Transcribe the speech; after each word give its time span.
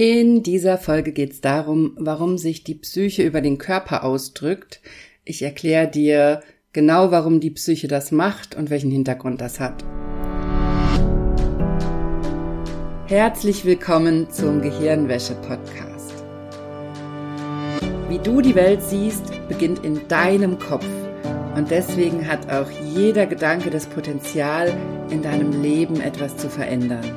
In 0.00 0.44
dieser 0.44 0.78
Folge 0.78 1.10
geht 1.10 1.32
es 1.32 1.40
darum, 1.40 1.96
warum 1.98 2.38
sich 2.38 2.62
die 2.62 2.76
Psyche 2.76 3.24
über 3.24 3.40
den 3.40 3.58
Körper 3.58 4.04
ausdrückt. 4.04 4.80
Ich 5.24 5.42
erkläre 5.42 5.88
dir 5.88 6.40
genau, 6.72 7.10
warum 7.10 7.40
die 7.40 7.50
Psyche 7.50 7.88
das 7.88 8.12
macht 8.12 8.54
und 8.54 8.70
welchen 8.70 8.92
Hintergrund 8.92 9.40
das 9.40 9.58
hat. 9.58 9.84
Herzlich 13.08 13.64
willkommen 13.64 14.30
zum 14.30 14.62
Gehirnwäsche-Podcast. 14.62 16.14
Wie 18.08 18.20
du 18.20 18.40
die 18.40 18.54
Welt 18.54 18.84
siehst, 18.84 19.24
beginnt 19.48 19.84
in 19.84 20.06
deinem 20.06 20.60
Kopf. 20.60 20.86
Und 21.56 21.72
deswegen 21.72 22.28
hat 22.28 22.48
auch 22.52 22.70
jeder 22.94 23.26
Gedanke 23.26 23.70
das 23.70 23.86
Potenzial, 23.86 24.72
in 25.10 25.22
deinem 25.22 25.60
Leben 25.60 26.00
etwas 26.00 26.36
zu 26.36 26.48
verändern. 26.48 27.16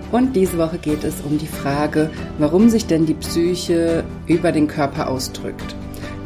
und 0.11 0.35
diese 0.35 0.57
Woche 0.57 0.77
geht 0.77 1.03
es 1.03 1.21
um 1.21 1.37
die 1.37 1.47
Frage, 1.47 2.09
warum 2.37 2.69
sich 2.69 2.85
denn 2.85 3.05
die 3.05 3.13
Psyche 3.13 4.03
über 4.27 4.51
den 4.51 4.67
Körper 4.67 5.09
ausdrückt. 5.09 5.75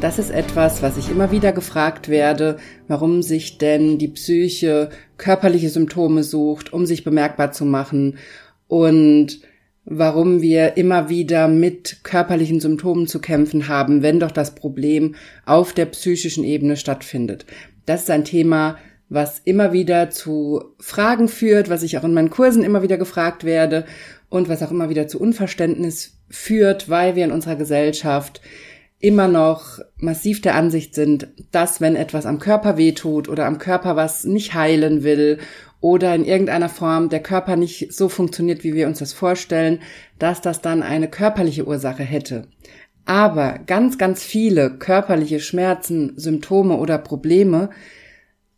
Das 0.00 0.18
ist 0.18 0.30
etwas, 0.30 0.82
was 0.82 0.98
ich 0.98 1.10
immer 1.10 1.30
wieder 1.30 1.52
gefragt 1.52 2.08
werde, 2.08 2.58
warum 2.88 3.22
sich 3.22 3.58
denn 3.58 3.98
die 3.98 4.08
Psyche 4.08 4.90
körperliche 5.16 5.70
Symptome 5.70 6.22
sucht, 6.22 6.72
um 6.72 6.84
sich 6.84 7.02
bemerkbar 7.02 7.52
zu 7.52 7.64
machen 7.64 8.18
und 8.68 9.40
warum 9.86 10.42
wir 10.42 10.76
immer 10.76 11.08
wieder 11.08 11.48
mit 11.48 11.98
körperlichen 12.02 12.60
Symptomen 12.60 13.06
zu 13.06 13.20
kämpfen 13.20 13.68
haben, 13.68 14.02
wenn 14.02 14.20
doch 14.20 14.32
das 14.32 14.54
Problem 14.54 15.14
auf 15.46 15.72
der 15.72 15.86
psychischen 15.86 16.44
Ebene 16.44 16.76
stattfindet. 16.76 17.46
Das 17.86 18.02
ist 18.02 18.10
ein 18.10 18.24
Thema, 18.24 18.76
was 19.08 19.40
immer 19.44 19.72
wieder 19.72 20.10
zu 20.10 20.64
Fragen 20.78 21.28
führt, 21.28 21.70
was 21.70 21.82
ich 21.82 21.96
auch 21.98 22.04
in 22.04 22.14
meinen 22.14 22.30
Kursen 22.30 22.62
immer 22.62 22.82
wieder 22.82 22.98
gefragt 22.98 23.44
werde 23.44 23.84
und 24.28 24.48
was 24.48 24.62
auch 24.62 24.70
immer 24.70 24.88
wieder 24.88 25.06
zu 25.06 25.20
Unverständnis 25.20 26.18
führt, 26.28 26.88
weil 26.88 27.14
wir 27.14 27.24
in 27.24 27.32
unserer 27.32 27.56
Gesellschaft 27.56 28.40
immer 28.98 29.28
noch 29.28 29.78
massiv 29.98 30.40
der 30.40 30.54
Ansicht 30.54 30.94
sind, 30.94 31.28
dass 31.52 31.80
wenn 31.80 31.96
etwas 31.96 32.26
am 32.26 32.38
Körper 32.38 32.76
wehtut 32.76 33.28
oder 33.28 33.46
am 33.46 33.58
Körper 33.58 33.94
was 33.94 34.24
nicht 34.24 34.54
heilen 34.54 35.04
will 35.04 35.38
oder 35.80 36.14
in 36.14 36.24
irgendeiner 36.24 36.68
Form 36.68 37.08
der 37.08 37.22
Körper 37.22 37.56
nicht 37.56 37.92
so 37.92 38.08
funktioniert, 38.08 38.64
wie 38.64 38.74
wir 38.74 38.86
uns 38.86 38.98
das 38.98 39.12
vorstellen, 39.12 39.80
dass 40.18 40.40
das 40.40 40.62
dann 40.62 40.82
eine 40.82 41.08
körperliche 41.08 41.66
Ursache 41.66 42.02
hätte. 42.02 42.48
Aber 43.04 43.60
ganz, 43.66 43.98
ganz 43.98 44.24
viele 44.24 44.70
körperliche 44.70 45.38
Schmerzen, 45.38 46.14
Symptome 46.16 46.76
oder 46.76 46.98
Probleme 46.98 47.70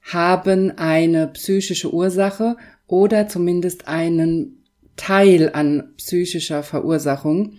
haben 0.08 0.76
eine 0.78 1.28
psychische 1.28 1.92
Ursache 1.92 2.56
oder 2.86 3.28
zumindest 3.28 3.88
einen 3.88 4.64
Teil 4.96 5.50
an 5.52 5.92
psychischer 5.96 6.62
Verursachung 6.62 7.54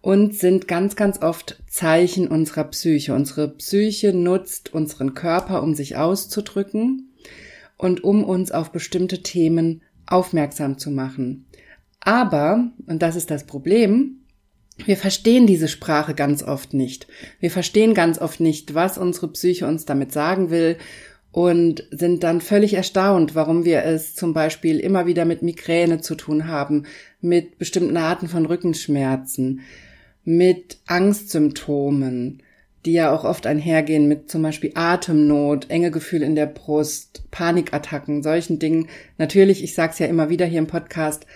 und 0.00 0.34
sind 0.34 0.68
ganz, 0.68 0.96
ganz 0.96 1.20
oft 1.20 1.62
Zeichen 1.68 2.28
unserer 2.28 2.64
Psyche. 2.64 3.14
Unsere 3.14 3.48
Psyche 3.48 4.12
nutzt 4.12 4.72
unseren 4.72 5.14
Körper, 5.14 5.62
um 5.62 5.74
sich 5.74 5.96
auszudrücken 5.96 7.12
und 7.76 8.04
um 8.04 8.24
uns 8.24 8.52
auf 8.52 8.70
bestimmte 8.70 9.22
Themen 9.22 9.82
aufmerksam 10.06 10.78
zu 10.78 10.90
machen. 10.90 11.46
Aber, 12.00 12.70
und 12.86 13.02
das 13.02 13.16
ist 13.16 13.30
das 13.30 13.44
Problem, 13.44 14.18
wir 14.84 14.96
verstehen 14.96 15.46
diese 15.46 15.68
Sprache 15.68 16.14
ganz 16.14 16.42
oft 16.42 16.74
nicht. 16.74 17.06
Wir 17.40 17.50
verstehen 17.50 17.94
ganz 17.94 18.18
oft 18.18 18.40
nicht, 18.40 18.74
was 18.74 18.98
unsere 18.98 19.28
Psyche 19.28 19.66
uns 19.66 19.84
damit 19.84 20.12
sagen 20.12 20.50
will 20.50 20.78
und 21.32 21.88
sind 21.90 22.22
dann 22.22 22.42
völlig 22.42 22.74
erstaunt, 22.74 23.34
warum 23.34 23.64
wir 23.64 23.84
es 23.84 24.14
zum 24.14 24.34
Beispiel 24.34 24.78
immer 24.78 25.06
wieder 25.06 25.24
mit 25.24 25.42
Migräne 25.42 26.00
zu 26.00 26.14
tun 26.14 26.46
haben, 26.46 26.84
mit 27.20 27.58
bestimmten 27.58 27.96
Arten 27.96 28.28
von 28.28 28.44
Rückenschmerzen, 28.44 29.62
mit 30.24 30.78
Angstsymptomen, 30.86 32.42
die 32.84 32.92
ja 32.92 33.14
auch 33.14 33.24
oft 33.24 33.46
einhergehen 33.46 34.08
mit 34.08 34.30
zum 34.30 34.42
Beispiel 34.42 34.72
Atemnot, 34.74 35.70
enge 35.70 35.90
Gefühl 35.90 36.22
in 36.22 36.34
der 36.34 36.46
Brust, 36.46 37.24
Panikattacken, 37.30 38.22
solchen 38.22 38.58
Dingen. 38.58 38.88
Natürlich, 39.18 39.64
ich 39.64 39.74
sage 39.74 39.92
es 39.92 39.98
ja 40.00 40.06
immer 40.06 40.28
wieder 40.28 40.46
hier 40.46 40.58
im 40.58 40.66
Podcast, 40.66 41.26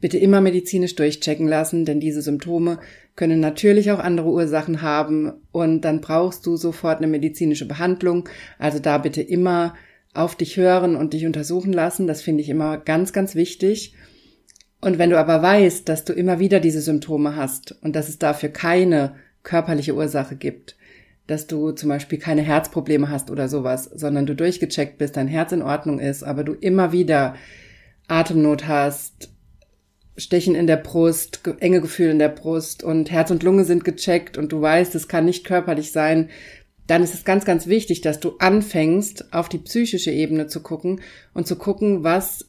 bitte 0.00 0.18
immer 0.18 0.40
medizinisch 0.40 0.94
durchchecken 0.94 1.48
lassen, 1.48 1.84
denn 1.84 2.00
diese 2.00 2.22
Symptome 2.22 2.78
können 3.14 3.40
natürlich 3.40 3.90
auch 3.90 3.98
andere 3.98 4.28
Ursachen 4.28 4.82
haben 4.82 5.32
und 5.52 5.80
dann 5.82 6.00
brauchst 6.00 6.44
du 6.46 6.56
sofort 6.56 6.98
eine 6.98 7.06
medizinische 7.06 7.66
Behandlung. 7.66 8.28
Also 8.58 8.78
da 8.78 8.98
bitte 8.98 9.22
immer 9.22 9.74
auf 10.12 10.34
dich 10.34 10.56
hören 10.56 10.96
und 10.96 11.12
dich 11.12 11.26
untersuchen 11.26 11.72
lassen. 11.72 12.06
Das 12.06 12.22
finde 12.22 12.42
ich 12.42 12.48
immer 12.48 12.78
ganz, 12.78 13.12
ganz 13.12 13.34
wichtig. 13.34 13.94
Und 14.80 14.98
wenn 14.98 15.10
du 15.10 15.18
aber 15.18 15.42
weißt, 15.42 15.88
dass 15.88 16.04
du 16.04 16.12
immer 16.12 16.38
wieder 16.38 16.60
diese 16.60 16.80
Symptome 16.80 17.36
hast 17.36 17.76
und 17.82 17.96
dass 17.96 18.08
es 18.08 18.18
dafür 18.18 18.50
keine 18.50 19.16
körperliche 19.42 19.94
Ursache 19.94 20.36
gibt, 20.36 20.76
dass 21.26 21.46
du 21.46 21.72
zum 21.72 21.88
Beispiel 21.88 22.18
keine 22.18 22.42
Herzprobleme 22.42 23.08
hast 23.08 23.30
oder 23.30 23.48
sowas, 23.48 23.84
sondern 23.84 24.26
du 24.26 24.36
durchgecheckt 24.36 24.98
bist, 24.98 25.16
dein 25.16 25.28
Herz 25.28 25.52
in 25.52 25.62
Ordnung 25.62 25.98
ist, 25.98 26.22
aber 26.22 26.44
du 26.44 26.52
immer 26.52 26.92
wieder 26.92 27.34
Atemnot 28.06 28.68
hast, 28.68 29.30
Stechen 30.16 30.54
in 30.54 30.66
der 30.66 30.76
Brust, 30.76 31.40
enge 31.60 31.80
Gefühle 31.80 32.10
in 32.10 32.18
der 32.18 32.28
Brust 32.28 32.82
und 32.82 33.10
Herz 33.10 33.30
und 33.30 33.42
Lunge 33.42 33.64
sind 33.64 33.84
gecheckt 33.84 34.38
und 34.38 34.52
du 34.52 34.60
weißt, 34.60 34.94
es 34.94 35.08
kann 35.08 35.26
nicht 35.26 35.44
körperlich 35.44 35.92
sein, 35.92 36.30
dann 36.86 37.02
ist 37.02 37.14
es 37.14 37.24
ganz, 37.24 37.44
ganz 37.44 37.66
wichtig, 37.66 38.00
dass 38.00 38.20
du 38.20 38.36
anfängst, 38.38 39.32
auf 39.32 39.48
die 39.48 39.58
psychische 39.58 40.10
Ebene 40.10 40.46
zu 40.46 40.62
gucken 40.62 41.00
und 41.34 41.46
zu 41.46 41.56
gucken, 41.56 42.04
was 42.04 42.46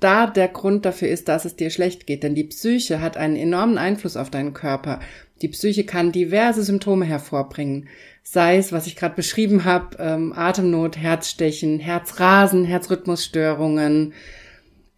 da 0.00 0.26
der 0.26 0.48
Grund 0.48 0.84
dafür 0.84 1.08
ist, 1.08 1.28
dass 1.28 1.44
es 1.44 1.56
dir 1.56 1.70
schlecht 1.70 2.06
geht. 2.06 2.22
Denn 2.22 2.34
die 2.34 2.44
Psyche 2.44 3.00
hat 3.00 3.16
einen 3.16 3.36
enormen 3.36 3.78
Einfluss 3.78 4.16
auf 4.16 4.30
deinen 4.30 4.52
Körper. 4.54 5.00
Die 5.42 5.48
Psyche 5.48 5.84
kann 5.84 6.12
diverse 6.12 6.62
Symptome 6.62 7.04
hervorbringen. 7.04 7.88
Sei 8.22 8.56
es, 8.56 8.72
was 8.72 8.86
ich 8.86 8.96
gerade 8.96 9.14
beschrieben 9.14 9.64
habe, 9.64 9.96
ähm, 10.00 10.32
Atemnot, 10.34 10.96
Herzstechen, 10.96 11.78
Herzrasen, 11.78 12.64
Herzrhythmusstörungen, 12.64 14.14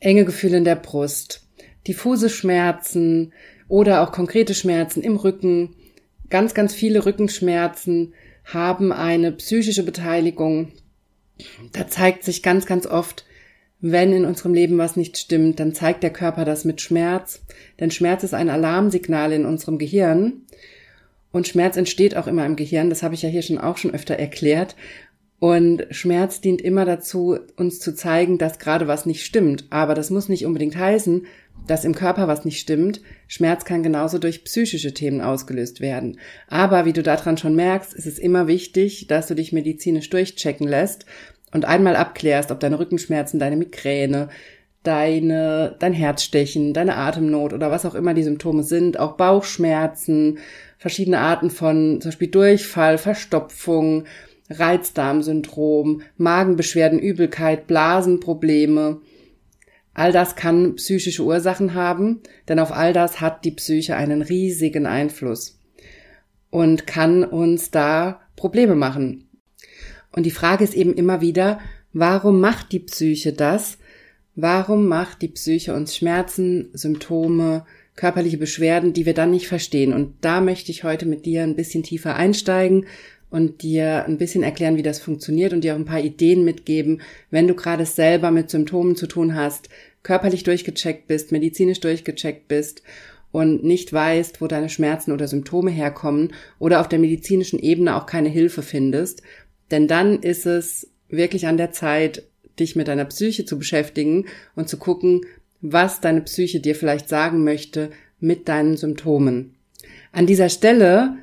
enge 0.00 0.24
Gefühle 0.24 0.58
in 0.58 0.64
der 0.64 0.76
Brust 0.76 1.47
diffuse 1.86 2.28
Schmerzen 2.28 3.32
oder 3.68 4.02
auch 4.02 4.12
konkrete 4.12 4.54
Schmerzen 4.54 5.02
im 5.02 5.16
Rücken. 5.16 5.76
Ganz, 6.30 6.54
ganz 6.54 6.74
viele 6.74 7.06
Rückenschmerzen 7.06 8.14
haben 8.44 8.92
eine 8.92 9.32
psychische 9.32 9.82
Beteiligung. 9.82 10.72
Da 11.72 11.86
zeigt 11.86 12.24
sich 12.24 12.42
ganz, 12.42 12.66
ganz 12.66 12.86
oft, 12.86 13.24
wenn 13.80 14.12
in 14.12 14.24
unserem 14.24 14.54
Leben 14.54 14.78
was 14.78 14.96
nicht 14.96 15.18
stimmt, 15.18 15.60
dann 15.60 15.74
zeigt 15.74 16.02
der 16.02 16.12
Körper 16.12 16.44
das 16.44 16.64
mit 16.64 16.80
Schmerz. 16.80 17.42
Denn 17.78 17.90
Schmerz 17.90 18.24
ist 18.24 18.34
ein 18.34 18.50
Alarmsignal 18.50 19.32
in 19.32 19.46
unserem 19.46 19.78
Gehirn. 19.78 20.42
Und 21.30 21.46
Schmerz 21.46 21.76
entsteht 21.76 22.16
auch 22.16 22.26
immer 22.26 22.44
im 22.44 22.56
Gehirn. 22.56 22.90
Das 22.90 23.02
habe 23.02 23.14
ich 23.14 23.22
ja 23.22 23.28
hier 23.28 23.42
schon 23.42 23.58
auch 23.58 23.76
schon 23.76 23.94
öfter 23.94 24.14
erklärt. 24.14 24.74
Und 25.38 25.86
Schmerz 25.90 26.40
dient 26.40 26.60
immer 26.60 26.84
dazu, 26.84 27.38
uns 27.56 27.78
zu 27.78 27.94
zeigen, 27.94 28.38
dass 28.38 28.58
gerade 28.58 28.88
was 28.88 29.06
nicht 29.06 29.24
stimmt. 29.24 29.66
Aber 29.70 29.94
das 29.94 30.10
muss 30.10 30.28
nicht 30.28 30.44
unbedingt 30.44 30.76
heißen, 30.76 31.26
dass 31.66 31.84
im 31.84 31.94
Körper 31.94 32.28
was 32.28 32.44
nicht 32.44 32.60
stimmt. 32.60 33.00
Schmerz 33.26 33.64
kann 33.64 33.82
genauso 33.82 34.18
durch 34.18 34.44
psychische 34.44 34.94
Themen 34.94 35.20
ausgelöst 35.20 35.80
werden. 35.80 36.18
Aber 36.48 36.84
wie 36.84 36.92
du 36.92 37.02
daran 37.02 37.36
schon 37.36 37.54
merkst, 37.54 37.92
ist 37.94 38.06
es 38.06 38.18
immer 38.18 38.46
wichtig, 38.46 39.06
dass 39.06 39.26
du 39.26 39.34
dich 39.34 39.52
medizinisch 39.52 40.08
durchchecken 40.10 40.66
lässt 40.66 41.04
und 41.52 41.64
einmal 41.64 41.96
abklärst, 41.96 42.50
ob 42.50 42.60
deine 42.60 42.78
Rückenschmerzen, 42.78 43.38
deine 43.38 43.56
Migräne, 43.56 44.28
deine, 44.82 45.76
dein 45.78 45.92
Herzstechen, 45.92 46.72
deine 46.72 46.96
Atemnot 46.96 47.52
oder 47.52 47.70
was 47.70 47.84
auch 47.84 47.94
immer 47.94 48.14
die 48.14 48.22
Symptome 48.22 48.62
sind, 48.62 48.98
auch 48.98 49.16
Bauchschmerzen, 49.16 50.38
verschiedene 50.78 51.18
Arten 51.18 51.50
von 51.50 52.00
zum 52.00 52.10
Beispiel 52.10 52.28
Durchfall, 52.28 52.98
Verstopfung, 52.98 54.04
Reizdarmsyndrom, 54.50 56.02
Magenbeschwerden, 56.16 56.98
Übelkeit, 56.98 57.66
Blasenprobleme. 57.66 59.00
All 59.98 60.12
das 60.12 60.36
kann 60.36 60.76
psychische 60.76 61.24
Ursachen 61.24 61.74
haben, 61.74 62.20
denn 62.46 62.60
auf 62.60 62.70
all 62.70 62.92
das 62.92 63.20
hat 63.20 63.44
die 63.44 63.50
Psyche 63.50 63.96
einen 63.96 64.22
riesigen 64.22 64.86
Einfluss 64.86 65.58
und 66.50 66.86
kann 66.86 67.24
uns 67.24 67.72
da 67.72 68.20
Probleme 68.36 68.76
machen. 68.76 69.28
Und 70.12 70.24
die 70.24 70.30
Frage 70.30 70.62
ist 70.62 70.74
eben 70.74 70.94
immer 70.94 71.20
wieder, 71.20 71.58
warum 71.92 72.38
macht 72.38 72.70
die 72.70 72.78
Psyche 72.78 73.32
das? 73.32 73.78
Warum 74.36 74.86
macht 74.86 75.20
die 75.20 75.30
Psyche 75.30 75.74
uns 75.74 75.96
Schmerzen, 75.96 76.68
Symptome, 76.74 77.64
körperliche 77.96 78.38
Beschwerden, 78.38 78.92
die 78.92 79.04
wir 79.04 79.14
dann 79.14 79.32
nicht 79.32 79.48
verstehen. 79.48 79.92
Und 79.92 80.14
da 80.20 80.40
möchte 80.40 80.70
ich 80.70 80.84
heute 80.84 81.06
mit 81.06 81.26
dir 81.26 81.42
ein 81.42 81.56
bisschen 81.56 81.82
tiefer 81.82 82.14
einsteigen 82.14 82.86
und 83.30 83.62
dir 83.62 84.04
ein 84.06 84.18
bisschen 84.18 84.42
erklären, 84.42 84.76
wie 84.76 84.82
das 84.82 85.00
funktioniert 85.00 85.52
und 85.52 85.62
dir 85.62 85.74
auch 85.74 85.78
ein 85.78 85.84
paar 85.84 86.00
Ideen 86.00 86.44
mitgeben, 86.44 87.02
wenn 87.30 87.46
du 87.46 87.54
gerade 87.54 87.84
selber 87.84 88.30
mit 88.30 88.50
Symptomen 88.50 88.96
zu 88.96 89.06
tun 89.06 89.34
hast, 89.34 89.68
körperlich 90.02 90.42
durchgecheckt 90.42 91.06
bist, 91.06 91.32
medizinisch 91.32 91.80
durchgecheckt 91.80 92.48
bist 92.48 92.82
und 93.30 93.64
nicht 93.64 93.92
weißt, 93.92 94.40
wo 94.40 94.46
deine 94.46 94.68
Schmerzen 94.68 95.12
oder 95.12 95.28
Symptome 95.28 95.70
herkommen 95.70 96.32
oder 96.58 96.80
auf 96.80 96.88
der 96.88 96.98
medizinischen 96.98 97.58
Ebene 97.58 97.96
auch 97.96 98.06
keine 98.06 98.28
Hilfe 98.28 98.62
findest. 98.62 99.22
Denn 99.70 99.86
dann 99.86 100.22
ist 100.22 100.46
es 100.46 100.88
wirklich 101.08 101.46
an 101.46 101.56
der 101.56 101.72
Zeit, 101.72 102.24
dich 102.58 102.74
mit 102.74 102.88
deiner 102.88 103.04
Psyche 103.04 103.44
zu 103.44 103.58
beschäftigen 103.58 104.26
und 104.56 104.68
zu 104.68 104.78
gucken, 104.78 105.22
was 105.60 106.00
deine 106.00 106.22
Psyche 106.22 106.60
dir 106.60 106.74
vielleicht 106.74 107.08
sagen 107.08 107.44
möchte 107.44 107.90
mit 108.20 108.48
deinen 108.48 108.76
Symptomen. 108.76 109.54
An 110.12 110.26
dieser 110.26 110.48
Stelle 110.48 111.16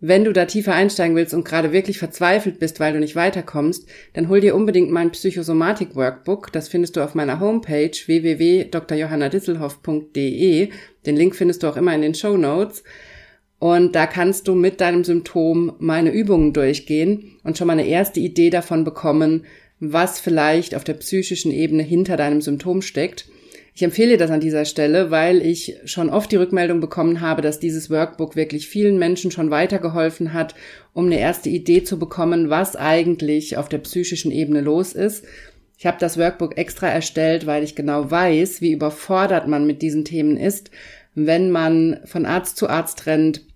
wenn 0.00 0.24
du 0.24 0.32
da 0.32 0.44
tiefer 0.44 0.74
einsteigen 0.74 1.16
willst 1.16 1.34
und 1.34 1.44
gerade 1.44 1.72
wirklich 1.72 1.98
verzweifelt 1.98 2.60
bist, 2.60 2.78
weil 2.78 2.92
du 2.92 3.00
nicht 3.00 3.16
weiterkommst, 3.16 3.88
dann 4.12 4.28
hol 4.28 4.40
dir 4.40 4.54
unbedingt 4.54 4.92
mein 4.92 5.10
Psychosomatik 5.10 5.96
Workbook. 5.96 6.52
Das 6.52 6.68
findest 6.68 6.94
du 6.96 7.02
auf 7.02 7.16
meiner 7.16 7.40
Homepage 7.40 7.90
www.drjohannadisselhoff.de. 7.90 10.68
Den 11.04 11.16
Link 11.16 11.34
findest 11.34 11.62
du 11.62 11.66
auch 11.66 11.76
immer 11.76 11.94
in 11.94 12.02
den 12.02 12.14
Show 12.14 12.36
Notes. 12.36 12.84
Und 13.58 13.96
da 13.96 14.06
kannst 14.06 14.46
du 14.46 14.54
mit 14.54 14.80
deinem 14.80 15.02
Symptom 15.02 15.72
meine 15.80 16.12
Übungen 16.12 16.52
durchgehen 16.52 17.34
und 17.42 17.58
schon 17.58 17.66
mal 17.66 17.72
eine 17.72 17.88
erste 17.88 18.20
Idee 18.20 18.50
davon 18.50 18.84
bekommen, 18.84 19.46
was 19.80 20.20
vielleicht 20.20 20.76
auf 20.76 20.84
der 20.84 20.94
psychischen 20.94 21.50
Ebene 21.50 21.82
hinter 21.82 22.16
deinem 22.16 22.40
Symptom 22.40 22.82
steckt. 22.82 23.28
Ich 23.78 23.84
empfehle 23.84 24.16
das 24.16 24.32
an 24.32 24.40
dieser 24.40 24.64
Stelle, 24.64 25.12
weil 25.12 25.40
ich 25.40 25.76
schon 25.84 26.10
oft 26.10 26.32
die 26.32 26.36
Rückmeldung 26.36 26.80
bekommen 26.80 27.20
habe, 27.20 27.42
dass 27.42 27.60
dieses 27.60 27.90
Workbook 27.90 28.34
wirklich 28.34 28.66
vielen 28.66 28.98
Menschen 28.98 29.30
schon 29.30 29.52
weitergeholfen 29.52 30.32
hat, 30.32 30.56
um 30.94 31.06
eine 31.06 31.20
erste 31.20 31.48
Idee 31.48 31.84
zu 31.84 31.96
bekommen, 31.96 32.50
was 32.50 32.74
eigentlich 32.74 33.56
auf 33.56 33.68
der 33.68 33.78
psychischen 33.78 34.32
Ebene 34.32 34.62
los 34.62 34.94
ist. 34.94 35.24
Ich 35.76 35.86
habe 35.86 35.96
das 36.00 36.18
Workbook 36.18 36.58
extra 36.58 36.88
erstellt, 36.88 37.46
weil 37.46 37.62
ich 37.62 37.76
genau 37.76 38.10
weiß, 38.10 38.60
wie 38.60 38.72
überfordert 38.72 39.46
man 39.46 39.64
mit 39.64 39.80
diesen 39.80 40.04
Themen 40.04 40.36
ist, 40.36 40.72
wenn 41.14 41.52
man 41.52 42.00
von 42.04 42.26
Arzt 42.26 42.56
zu 42.56 42.68
Arzt 42.68 43.06
rennt, 43.06 43.46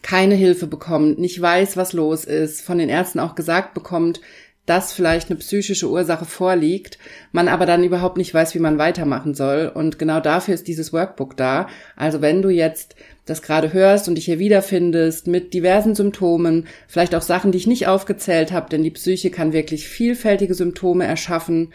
keine 0.00 0.36
Hilfe 0.36 0.68
bekommt, 0.68 1.18
nicht 1.18 1.38
weiß, 1.38 1.76
was 1.76 1.92
los 1.92 2.24
ist, 2.24 2.62
von 2.62 2.78
den 2.78 2.88
Ärzten 2.88 3.20
auch 3.20 3.34
gesagt 3.34 3.74
bekommt, 3.74 4.22
dass 4.70 4.92
vielleicht 4.92 5.30
eine 5.30 5.38
psychische 5.40 5.90
Ursache 5.90 6.24
vorliegt, 6.24 6.96
man 7.32 7.48
aber 7.48 7.66
dann 7.66 7.82
überhaupt 7.82 8.16
nicht 8.16 8.32
weiß, 8.32 8.54
wie 8.54 8.60
man 8.60 8.78
weitermachen 8.78 9.34
soll. 9.34 9.68
Und 9.74 9.98
genau 9.98 10.20
dafür 10.20 10.54
ist 10.54 10.68
dieses 10.68 10.92
Workbook 10.92 11.36
da. 11.36 11.66
Also 11.96 12.22
wenn 12.22 12.40
du 12.40 12.50
jetzt 12.50 12.94
das 13.26 13.42
gerade 13.42 13.72
hörst 13.72 14.06
und 14.06 14.14
dich 14.14 14.26
hier 14.26 14.38
wiederfindest 14.38 15.26
mit 15.26 15.54
diversen 15.54 15.96
Symptomen, 15.96 16.68
vielleicht 16.86 17.16
auch 17.16 17.22
Sachen, 17.22 17.50
die 17.50 17.58
ich 17.58 17.66
nicht 17.66 17.88
aufgezählt 17.88 18.52
habe, 18.52 18.68
denn 18.70 18.84
die 18.84 18.92
Psyche 18.92 19.30
kann 19.32 19.52
wirklich 19.52 19.88
vielfältige 19.88 20.54
Symptome 20.54 21.04
erschaffen, 21.04 21.72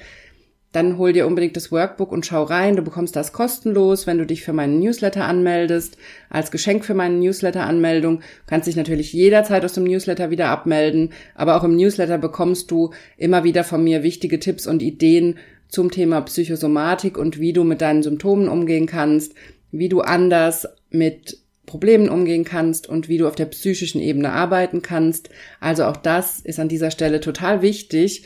dann 0.75 0.97
hol 0.97 1.13
dir 1.13 1.27
unbedingt 1.27 1.55
das 1.55 1.71
Workbook 1.71 2.11
und 2.11 2.25
schau 2.25 2.43
rein. 2.43 2.75
Du 2.75 2.81
bekommst 2.81 3.15
das 3.15 3.33
kostenlos, 3.33 4.07
wenn 4.07 4.17
du 4.17 4.25
dich 4.25 4.43
für 4.43 4.53
meinen 4.53 4.79
Newsletter 4.79 5.25
anmeldest. 5.25 5.97
Als 6.29 6.51
Geschenk 6.51 6.83
für 6.83 6.93
meine 6.93 7.15
Newsletter-Anmeldung 7.15 8.21
kannst 8.45 8.67
dich 8.67 8.75
natürlich 8.75 9.13
jederzeit 9.13 9.63
aus 9.63 9.73
dem 9.73 9.85
Newsletter 9.85 10.29
wieder 10.29 10.49
abmelden. 10.49 11.11
Aber 11.33 11.55
auch 11.55 11.63
im 11.63 11.75
Newsletter 11.75 12.17
bekommst 12.17 12.71
du 12.71 12.91
immer 13.17 13.43
wieder 13.43 13.63
von 13.63 13.83
mir 13.83 14.03
wichtige 14.03 14.39
Tipps 14.39 14.67
und 14.67 14.81
Ideen 14.81 15.37
zum 15.69 15.91
Thema 15.91 16.21
Psychosomatik 16.21 17.17
und 17.17 17.39
wie 17.39 17.53
du 17.53 17.63
mit 17.63 17.81
deinen 17.81 18.03
Symptomen 18.03 18.47
umgehen 18.47 18.85
kannst, 18.85 19.33
wie 19.71 19.89
du 19.89 20.01
anders 20.01 20.67
mit 20.89 21.39
Problemen 21.65 22.09
umgehen 22.09 22.43
kannst 22.43 22.87
und 22.87 23.09
wie 23.09 23.17
du 23.17 23.27
auf 23.27 23.35
der 23.35 23.45
psychischen 23.45 23.99
Ebene 23.99 24.31
arbeiten 24.31 24.81
kannst. 24.81 25.29
Also 25.59 25.85
auch 25.85 25.97
das 25.97 26.39
ist 26.39 26.59
an 26.59 26.69
dieser 26.69 26.91
Stelle 26.91 27.19
total 27.19 27.61
wichtig, 27.61 28.23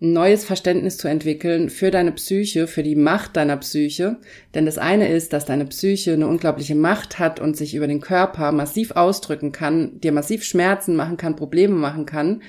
ein 0.00 0.12
neues 0.12 0.44
Verständnis 0.44 0.96
zu 0.96 1.08
entwickeln 1.08 1.70
für 1.70 1.90
deine 1.90 2.12
Psyche, 2.12 2.68
für 2.68 2.84
die 2.84 2.94
Macht 2.94 3.36
deiner 3.36 3.56
Psyche. 3.56 4.18
Denn 4.54 4.64
das 4.64 4.78
eine 4.78 5.08
ist, 5.08 5.32
dass 5.32 5.44
deine 5.44 5.66
Psyche 5.66 6.12
eine 6.12 6.28
unglaubliche 6.28 6.76
Macht 6.76 7.18
hat 7.18 7.40
und 7.40 7.56
sich 7.56 7.74
über 7.74 7.88
den 7.88 8.00
Körper 8.00 8.52
massiv 8.52 8.92
ausdrücken 8.92 9.50
kann, 9.50 10.00
dir 10.00 10.12
massiv 10.12 10.44
Schmerzen 10.44 10.94
machen 10.94 11.16
kann, 11.16 11.34
Probleme 11.34 11.74
machen 11.74 12.06
kann. 12.06 12.42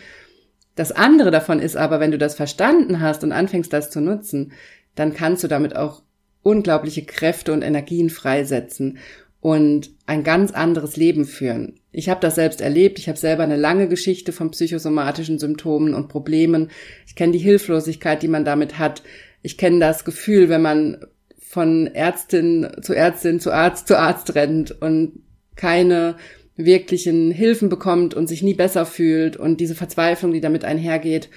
Das 0.76 0.92
andere 0.92 1.32
davon 1.32 1.60
ist 1.60 1.76
aber, 1.76 2.00
wenn 2.00 2.12
du 2.12 2.20
das 2.20 2.36
verstanden 2.36 3.00
hast 3.00 3.24
und 3.24 3.32
anfängst, 3.32 3.74
das 3.74 3.90
zu 3.90 4.00
nutzen, 4.00 4.54
dann 4.94 5.14
kannst 5.14 5.44
du 5.44 5.48
damit 5.48 5.76
auch 5.76 6.04
unglaubliche 6.44 7.04
Kräfte 7.04 7.52
und 7.52 7.64
Energien 7.64 8.10
freisetzen 8.10 9.00
und 9.42 9.92
ein 10.06 10.24
ganz 10.24 10.52
anderes 10.52 10.98
Leben 10.98 11.26
führen. 11.26 11.79
Ich 11.92 12.10
habe 12.10 12.22
das 12.22 12.36
selbst 12.36 12.62
erlebt. 12.62 13.00
Ich 13.00 13.08
habe 13.08 13.18
selber 13.18 13.44
eine 13.44 13.58
lange 13.58 13.88
Geschichte 13.88 14.32
von 14.32 14.52
psychosomatischen 14.52 15.40
Symptomen 15.40 15.94
und 15.94 16.08
Problemen. 16.08 16.70
Ich 17.08 17.16
kenne 17.16 17.34
die 17.34 17.40
Hilflosigkeit, 17.40 18.22
die 18.22 18.28
man 18.28 18.46
damit 18.46 18.78
hat. 18.78 19.02
Ich 19.42 19.58
kenne 19.58 19.80
das 19.80 20.06
Gefühl, 20.06 20.50
wenn 20.50 20.62
man 20.62 21.06
von 21.40 21.88
Ärztin 21.88 22.68
zu 22.82 22.94
Ärztin 22.94 23.40
zu 23.40 23.52
Arzt 23.52 23.88
zu 23.88 23.98
Arzt 23.98 24.36
rennt 24.36 24.72
und 24.82 25.24
keine 25.56 26.16
wirklichen 26.56 27.32
Hilfen 27.32 27.70
bekommt 27.70 28.14
und 28.14 28.28
sich 28.28 28.44
nie 28.44 28.54
besser 28.54 28.86
fühlt 28.86 29.38
und 29.38 29.60
diese 29.60 29.76
Verzweiflung, 29.76 30.32
die 30.32 30.42
damit 30.42 30.64
einhergeht. 30.64 31.30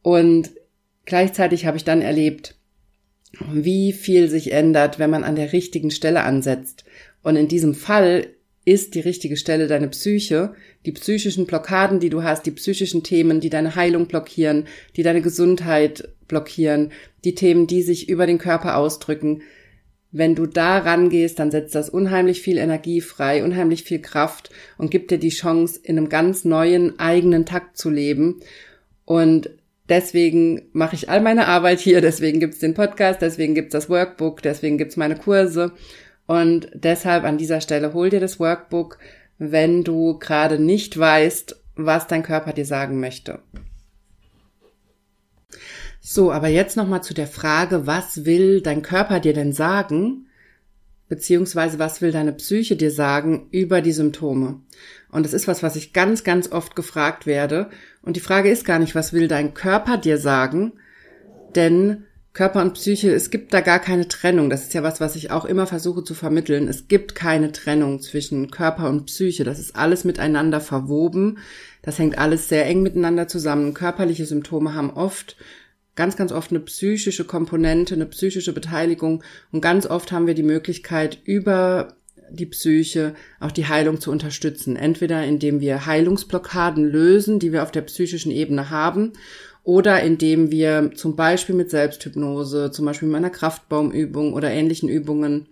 Und 0.00 0.52
gleichzeitig 1.04 1.66
habe 1.66 1.76
ich 1.76 1.84
dann 1.84 2.00
erlebt, 2.00 2.56
wie 3.52 3.92
viel 3.92 4.28
sich 4.28 4.52
ändert, 4.52 4.98
wenn 4.98 5.10
man 5.10 5.24
an 5.24 5.36
der 5.36 5.52
richtigen 5.52 5.90
Stelle 5.90 6.22
ansetzt 6.22 6.84
und 7.22 7.36
in 7.36 7.48
diesem 7.48 7.74
Fall 7.74 8.28
ist 8.64 8.94
die 8.94 9.00
richtige 9.00 9.36
Stelle 9.36 9.66
deine 9.66 9.88
Psyche, 9.88 10.54
die 10.86 10.92
psychischen 10.92 11.46
Blockaden, 11.46 12.00
die 12.00 12.10
du 12.10 12.22
hast, 12.22 12.46
die 12.46 12.50
psychischen 12.50 13.02
Themen, 13.02 13.40
die 13.40 13.50
deine 13.50 13.74
Heilung 13.74 14.06
blockieren, 14.06 14.66
die 14.96 15.02
deine 15.02 15.20
Gesundheit 15.20 16.08
blockieren, 16.28 16.92
die 17.24 17.34
Themen, 17.34 17.66
die 17.66 17.82
sich 17.82 18.08
über 18.08 18.26
den 18.26 18.38
Körper 18.38 18.76
ausdrücken. 18.76 19.42
Wenn 20.12 20.34
du 20.34 20.46
da 20.46 20.78
rangehst, 20.78 21.38
dann 21.38 21.50
setzt 21.50 21.74
das 21.74 21.90
unheimlich 21.90 22.40
viel 22.40 22.56
Energie 22.56 23.00
frei, 23.00 23.44
unheimlich 23.44 23.82
viel 23.82 23.98
Kraft 24.00 24.50
und 24.78 24.90
gibt 24.90 25.10
dir 25.10 25.18
die 25.18 25.30
Chance, 25.30 25.80
in 25.82 25.98
einem 25.98 26.08
ganz 26.08 26.44
neuen 26.44 26.98
eigenen 26.98 27.44
Takt 27.44 27.76
zu 27.76 27.90
leben. 27.90 28.40
Und 29.04 29.50
deswegen 29.88 30.62
mache 30.72 30.94
ich 30.94 31.10
all 31.10 31.20
meine 31.20 31.48
Arbeit 31.48 31.80
hier, 31.80 32.00
deswegen 32.00 32.40
gibt's 32.40 32.60
den 32.60 32.74
Podcast, 32.74 33.20
deswegen 33.20 33.54
gibt's 33.54 33.72
das 33.72 33.90
Workbook, 33.90 34.40
deswegen 34.40 34.78
gibt's 34.78 34.96
meine 34.96 35.16
Kurse 35.16 35.72
und 36.26 36.68
deshalb 36.74 37.24
an 37.24 37.38
dieser 37.38 37.60
Stelle 37.60 37.92
hol 37.92 38.10
dir 38.10 38.20
das 38.20 38.40
Workbook, 38.40 38.98
wenn 39.38 39.84
du 39.84 40.18
gerade 40.18 40.58
nicht 40.58 40.98
weißt, 40.98 41.60
was 41.76 42.06
dein 42.06 42.22
Körper 42.22 42.52
dir 42.52 42.66
sagen 42.66 43.00
möchte. 43.00 43.40
So, 46.00 46.30
aber 46.32 46.48
jetzt 46.48 46.76
nochmal 46.76 47.02
zu 47.02 47.14
der 47.14 47.26
Frage, 47.26 47.86
was 47.86 48.24
will 48.24 48.60
dein 48.60 48.82
Körper 48.82 49.20
dir 49.20 49.32
denn 49.32 49.52
sagen? 49.52 50.26
Beziehungsweise 51.08 51.78
was 51.78 52.00
will 52.00 52.12
deine 52.12 52.32
Psyche 52.32 52.76
dir 52.76 52.90
sagen 52.90 53.48
über 53.50 53.80
die 53.80 53.92
Symptome? 53.92 54.60
Und 55.10 55.24
das 55.24 55.32
ist 55.32 55.48
was, 55.48 55.62
was 55.62 55.76
ich 55.76 55.92
ganz, 55.92 56.24
ganz 56.24 56.52
oft 56.52 56.76
gefragt 56.76 57.26
werde. 57.26 57.70
Und 58.02 58.16
die 58.16 58.20
Frage 58.20 58.50
ist 58.50 58.64
gar 58.64 58.78
nicht, 58.78 58.94
was 58.94 59.12
will 59.12 59.28
dein 59.28 59.54
Körper 59.54 59.96
dir 59.96 60.18
sagen? 60.18 60.74
Denn 61.54 62.04
Körper 62.34 62.62
und 62.62 62.74
Psyche, 62.74 63.14
es 63.14 63.30
gibt 63.30 63.54
da 63.54 63.60
gar 63.60 63.78
keine 63.78 64.08
Trennung. 64.08 64.50
Das 64.50 64.64
ist 64.64 64.74
ja 64.74 64.82
was, 64.82 65.00
was 65.00 65.14
ich 65.14 65.30
auch 65.30 65.44
immer 65.44 65.68
versuche 65.68 66.02
zu 66.02 66.14
vermitteln. 66.14 66.66
Es 66.66 66.88
gibt 66.88 67.14
keine 67.14 67.52
Trennung 67.52 68.00
zwischen 68.00 68.50
Körper 68.50 68.88
und 68.88 69.06
Psyche. 69.06 69.44
Das 69.44 69.60
ist 69.60 69.76
alles 69.76 70.02
miteinander 70.02 70.60
verwoben. 70.60 71.38
Das 71.80 72.00
hängt 72.00 72.18
alles 72.18 72.48
sehr 72.48 72.66
eng 72.66 72.82
miteinander 72.82 73.28
zusammen. 73.28 73.72
Körperliche 73.72 74.26
Symptome 74.26 74.74
haben 74.74 74.90
oft, 74.90 75.36
ganz, 75.94 76.16
ganz 76.16 76.32
oft 76.32 76.50
eine 76.50 76.58
psychische 76.58 77.24
Komponente, 77.24 77.94
eine 77.94 78.06
psychische 78.06 78.52
Beteiligung. 78.52 79.22
Und 79.52 79.60
ganz 79.60 79.86
oft 79.86 80.10
haben 80.10 80.26
wir 80.26 80.34
die 80.34 80.42
Möglichkeit, 80.42 81.18
über 81.24 81.94
die 82.30 82.46
Psyche 82.46 83.14
auch 83.38 83.52
die 83.52 83.68
Heilung 83.68 84.00
zu 84.00 84.10
unterstützen. 84.10 84.74
Entweder 84.74 85.24
indem 85.24 85.60
wir 85.60 85.86
Heilungsblockaden 85.86 86.84
lösen, 86.84 87.38
die 87.38 87.52
wir 87.52 87.62
auf 87.62 87.70
der 87.70 87.82
psychischen 87.82 88.32
Ebene 88.32 88.70
haben, 88.70 89.12
oder 89.64 90.02
indem 90.02 90.50
wir 90.50 90.92
zum 90.94 91.16
Beispiel 91.16 91.54
mit 91.54 91.70
Selbsthypnose, 91.70 92.70
zum 92.70 92.84
Beispiel 92.84 93.08
mit 93.08 93.16
einer 93.16 93.30
Kraftbaumübung 93.30 94.34
oder 94.34 94.50
ähnlichen 94.50 94.88
Übungen 94.88 95.46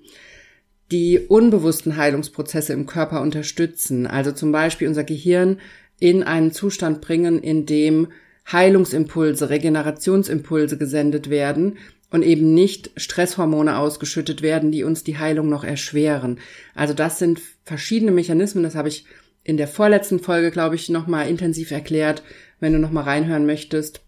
die 0.93 1.19
unbewussten 1.19 1.97
Heilungsprozesse 1.97 2.75
im 2.75 2.85
Körper 2.85 3.23
unterstützen. 3.23 4.07
Also 4.07 4.31
zum 4.33 4.53
Beispiel 4.53 4.87
unser 4.87 5.05
Gehirn 5.05 5.59
in 5.99 6.23
einen 6.23 6.53
Zustand 6.53 7.01
bringen, 7.01 7.43
in 7.43 7.65
dem 7.65 8.09
Heilungsimpulse, 8.51 9.49
Regenerationsimpulse 9.49 10.77
gesendet 10.77 11.31
werden 11.31 11.79
und 12.11 12.23
eben 12.23 12.53
nicht 12.53 12.91
Stresshormone 12.97 13.79
ausgeschüttet 13.79 14.43
werden, 14.43 14.71
die 14.71 14.85
uns 14.85 15.03
die 15.03 15.19
Heilung 15.19 15.49
noch 15.49 15.65
erschweren. 15.65 16.39
Also 16.75 16.93
das 16.93 17.19
sind 17.19 17.41
verschiedene 17.65 18.13
Mechanismen, 18.13 18.63
das 18.65 18.75
habe 18.75 18.89
ich 18.89 19.07
in 19.45 19.57
der 19.57 19.69
vorletzten 19.69 20.21
Folge, 20.21 20.51
glaube 20.51 20.77
ich, 20.77 20.89
nochmal 20.89 21.29
intensiv 21.29 21.71
erklärt, 21.71 22.23
wenn 22.61 22.73
du 22.73 22.79
nochmal 22.79 23.05
reinhören 23.05 23.47
möchtest 23.47 24.03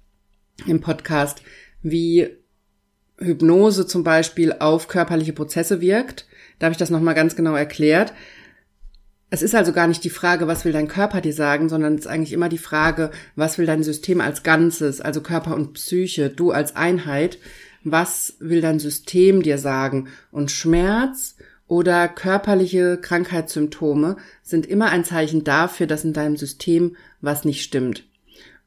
im 0.66 0.80
Podcast, 0.80 1.42
wie 1.82 2.28
Hypnose 3.18 3.86
zum 3.86 4.04
Beispiel 4.04 4.52
auf 4.52 4.88
körperliche 4.88 5.32
Prozesse 5.32 5.80
wirkt, 5.80 6.26
Da 6.58 6.66
habe 6.66 6.72
ich 6.72 6.78
das 6.78 6.90
nochmal 6.90 7.14
ganz 7.14 7.36
genau 7.36 7.54
erklärt. 7.54 8.12
Es 9.30 9.42
ist 9.42 9.54
also 9.54 9.72
gar 9.72 9.88
nicht 9.88 10.04
die 10.04 10.10
Frage, 10.10 10.46
was 10.46 10.64
will 10.64 10.72
dein 10.72 10.86
Körper 10.86 11.20
dir 11.20 11.32
sagen, 11.32 11.68
sondern 11.68 11.94
es 11.94 12.02
ist 12.02 12.06
eigentlich 12.06 12.32
immer 12.32 12.48
die 12.48 12.58
Frage, 12.58 13.10
was 13.34 13.58
will 13.58 13.66
dein 13.66 13.82
System 13.82 14.20
als 14.20 14.44
Ganzes, 14.44 15.00
also 15.00 15.20
Körper 15.20 15.56
und 15.56 15.72
Psyche, 15.72 16.30
du 16.30 16.52
als 16.52 16.76
Einheit, 16.76 17.38
was 17.82 18.36
will 18.38 18.60
dein 18.60 18.78
System 18.78 19.42
dir 19.42 19.58
sagen? 19.58 20.08
Und 20.30 20.50
Schmerz 20.52 21.36
oder 21.66 22.08
körperliche 22.08 22.98
Krankheitssymptome 23.00 24.16
sind 24.42 24.66
immer 24.66 24.90
ein 24.90 25.04
Zeichen 25.04 25.44
dafür, 25.44 25.86
dass 25.86 26.04
in 26.04 26.12
deinem 26.12 26.36
System 26.36 26.96
was 27.20 27.44
nicht 27.44 27.62
stimmt. 27.62 28.04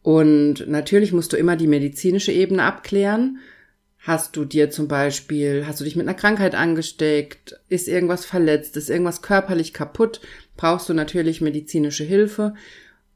Und 0.01 0.67
natürlich 0.67 1.11
musst 1.11 1.33
du 1.33 1.37
immer 1.37 1.55
die 1.55 1.67
medizinische 1.67 2.31
Ebene 2.31 2.63
abklären. 2.63 3.39
Hast 3.99 4.37
du 4.37 4.45
dir 4.45 4.69
zum 4.69 4.87
Beispiel, 4.87 5.65
hast 5.67 5.81
du 5.81 5.83
dich 5.83 5.95
mit 5.95 6.07
einer 6.07 6.17
Krankheit 6.17 6.55
angesteckt? 6.55 7.59
Ist 7.67 7.87
irgendwas 7.87 8.25
verletzt? 8.25 8.77
Ist 8.77 8.89
irgendwas 8.89 9.21
körperlich 9.21 9.73
kaputt? 9.73 10.21
Brauchst 10.55 10.87
du 10.87 10.93
natürlich 10.93 11.41
medizinische 11.41 12.05
Hilfe. 12.05 12.53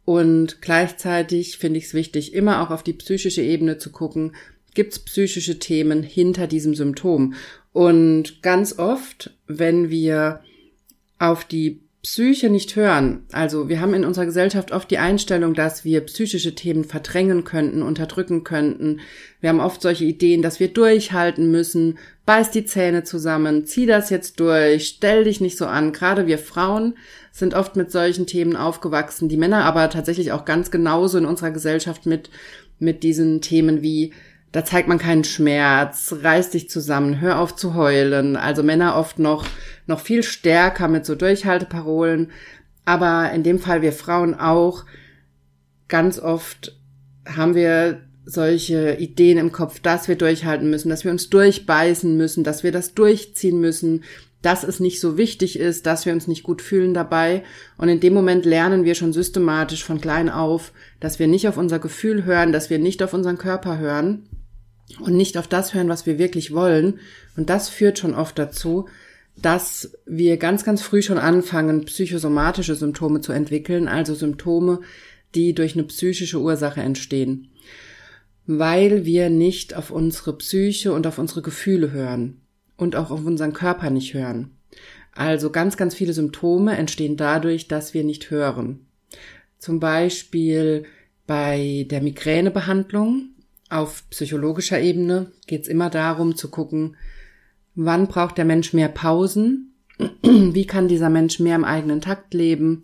Und 0.04 0.62
gleichzeitig 0.62 1.58
finde 1.58 1.78
ich 1.78 1.86
es 1.86 1.94
wichtig, 1.94 2.34
immer 2.34 2.62
auch 2.62 2.72
auf 2.72 2.84
die 2.84 2.94
psychische 2.94 3.42
Ebene 3.42 3.78
zu 3.78 3.92
gucken. 3.92 4.36
Gibt 4.74 4.94
es 4.94 5.00
psychische 5.00 5.60
Themen 5.60 6.04
hinter 6.04 6.48
diesem 6.48 6.76
Symptom? 6.76 7.36
Und 7.74 8.42
ganz 8.42 8.78
oft, 8.78 9.32
wenn 9.48 9.90
wir 9.90 10.42
auf 11.20 11.46
die 11.46 11.82
Psyche 12.04 12.50
nicht 12.50 12.76
hören. 12.76 13.26
Also 13.32 13.70
wir 13.70 13.80
haben 13.80 13.94
in 13.94 14.06
unserer 14.06 14.26
Gesellschaft 14.26 14.72
oft 14.72 14.90
die 14.90 14.98
Einstellung, 14.98 15.54
dass 15.54 15.86
wir 15.86 16.02
psychische 16.02 16.56
Themen 16.56 16.84
verdrängen 16.84 17.44
könnten, 17.44 17.84
unterdrücken 17.84 18.44
könnten. 18.44 19.02
Wir 19.40 19.50
haben 19.50 19.60
oft 19.60 19.84
solche 19.84 20.06
Ideen, 20.06 20.42
dass 20.42 20.60
wir 20.60 20.70
durchhalten 20.70 21.52
müssen, 21.52 22.00
beiß 22.26 22.50
die 22.50 22.66
Zähne 22.66 23.04
zusammen, 23.04 23.66
zieh 23.66 23.86
das 23.86 24.10
jetzt 24.10 24.40
durch, 24.40 24.88
stell 24.88 25.26
dich 25.26 25.42
nicht 25.42 25.60
so 25.60 25.68
an. 25.68 25.94
Gerade 25.94 26.26
wir 26.26 26.40
Frauen 26.40 26.96
sind 27.32 27.54
oft 27.54 27.76
mit 27.76 27.92
solchen 27.92 28.26
Themen 28.26 28.56
aufgewachsen, 28.56 29.30
die 29.30 29.38
Männer 29.38 29.64
aber 29.66 29.88
tatsächlich 29.92 30.32
auch 30.32 30.44
ganz 30.44 30.72
genauso 30.72 31.20
in 31.20 31.26
unserer 31.26 31.52
Gesellschaft 31.52 32.08
mit, 32.08 32.32
mit 32.80 33.04
diesen 33.04 33.42
Themen 33.42 33.84
wie 33.84 34.12
da 34.52 34.66
zeigt 34.66 34.90
man 34.90 34.98
keinen 34.98 35.24
Schmerz, 35.24 36.14
reiß 36.22 36.50
dich 36.50 36.70
zusammen, 36.70 37.22
hör 37.22 37.40
auf 37.40 37.56
zu 37.56 37.74
heulen. 37.74 38.36
Also 38.36 38.64
Männer 38.64 38.98
oft 38.98 39.18
noch, 39.18 39.46
noch 39.88 40.02
viel 40.02 40.24
stärker 40.24 40.90
mit 40.90 41.06
so 41.06 41.16
Durchhalteparolen. 41.16 42.32
Aber 42.84 43.32
in 43.32 43.44
dem 43.44 43.60
Fall 43.60 43.82
wir 43.82 43.94
Frauen 43.94 44.34
auch. 44.34 44.86
Ganz 45.88 46.20
oft 46.20 46.78
haben 47.26 47.56
wir 47.56 48.02
solche 48.26 48.96
Ideen 48.96 49.38
im 49.38 49.52
Kopf, 49.54 49.80
dass 49.80 50.08
wir 50.08 50.16
durchhalten 50.16 50.70
müssen, 50.70 50.90
dass 50.90 51.06
wir 51.06 51.12
uns 51.12 51.30
durchbeißen 51.30 52.16
müssen, 52.18 52.44
dass 52.44 52.64
wir 52.64 52.72
das 52.72 52.94
durchziehen 52.94 53.60
müssen, 53.60 54.04
dass 54.42 54.64
es 54.64 54.80
nicht 54.80 55.00
so 55.00 55.18
wichtig 55.18 55.58
ist, 55.60 55.86
dass 55.86 56.06
wir 56.06 56.14
uns 56.14 56.28
nicht 56.28 56.44
gut 56.44 56.62
fühlen 56.62 56.94
dabei. 56.94 57.44
Und 57.78 57.88
in 57.88 58.00
dem 58.00 58.14
Moment 58.14 58.46
lernen 58.46 58.84
wir 58.84 58.96
schon 58.96 59.14
systematisch 59.14 59.84
von 59.84 60.02
klein 60.02 60.30
auf, 60.30 60.74
dass 61.00 61.20
wir 61.20 61.28
nicht 61.28 61.48
auf 61.48 61.58
unser 61.58 61.80
Gefühl 61.80 62.26
hören, 62.26 62.52
dass 62.52 62.70
wir 62.70 62.80
nicht 62.80 63.02
auf 63.02 63.14
unseren 63.14 63.38
Körper 63.38 63.78
hören 63.78 64.28
und 65.00 65.16
nicht 65.16 65.38
auf 65.38 65.48
das 65.48 65.74
hören, 65.74 65.90
was 65.90 66.06
wir 66.06 66.20
wirklich 66.20 66.54
wollen. 66.54 67.00
Und 67.38 67.50
das 67.50 67.70
führt 67.70 68.00
schon 68.00 68.14
oft 68.14 68.38
dazu, 68.38 68.88
dass 69.38 69.98
wir 70.06 70.38
ganz, 70.38 70.64
ganz 70.64 70.82
früh 70.82 71.02
schon 71.02 71.18
anfangen, 71.18 71.86
psychosomatische 71.86 72.76
Symptome 72.76 73.22
zu 73.22 73.32
entwickeln, 73.32 73.88
also 73.88 74.14
Symptome, 74.14 74.82
die 75.36 75.54
durch 75.54 75.74
eine 75.74 75.84
psychische 75.86 76.40
Ursache 76.40 76.82
entstehen, 76.82 77.50
weil 78.46 79.06
wir 79.06 79.30
nicht 79.30 79.76
auf 79.76 79.92
unsere 79.92 80.38
Psyche 80.38 80.94
und 80.94 81.08
auf 81.08 81.18
unsere 81.18 81.42
Gefühle 81.42 81.92
hören 81.92 82.42
und 82.76 82.96
auch 82.96 83.12
auf 83.12 83.26
unseren 83.26 83.54
Körper 83.54 83.90
nicht 83.90 84.14
hören. 84.14 84.52
Also 85.14 85.50
ganz, 85.50 85.78
ganz 85.78 85.96
viele 85.96 86.14
Symptome 86.14 86.78
entstehen 86.78 87.18
dadurch, 87.18 87.68
dass 87.68 87.94
wir 87.94 88.04
nicht 88.04 88.32
hören. 88.32 88.86
Zum 89.58 89.80
Beispiel 89.80 90.86
bei 91.28 91.86
der 91.90 92.02
Migränebehandlung 92.02 93.31
auf 93.72 94.04
psychologischer 94.10 94.80
Ebene 94.80 95.32
geht 95.48 95.64
es 95.64 95.68
immer 95.68 95.90
darum 95.90 96.36
zu 96.36 96.50
gucken, 96.50 96.98
wann 97.76 98.08
braucht 98.08 98.38
der 98.38 98.46
Mensch 98.46 98.74
mehr 98.74 98.90
Pausen, 98.90 99.74
wie 100.24 100.66
kann 100.66 100.88
dieser 100.88 101.10
Mensch 101.10 101.40
mehr 101.40 101.56
im 101.56 101.64
eigenen 101.64 102.02
Takt 102.02 102.34
leben, 102.34 102.84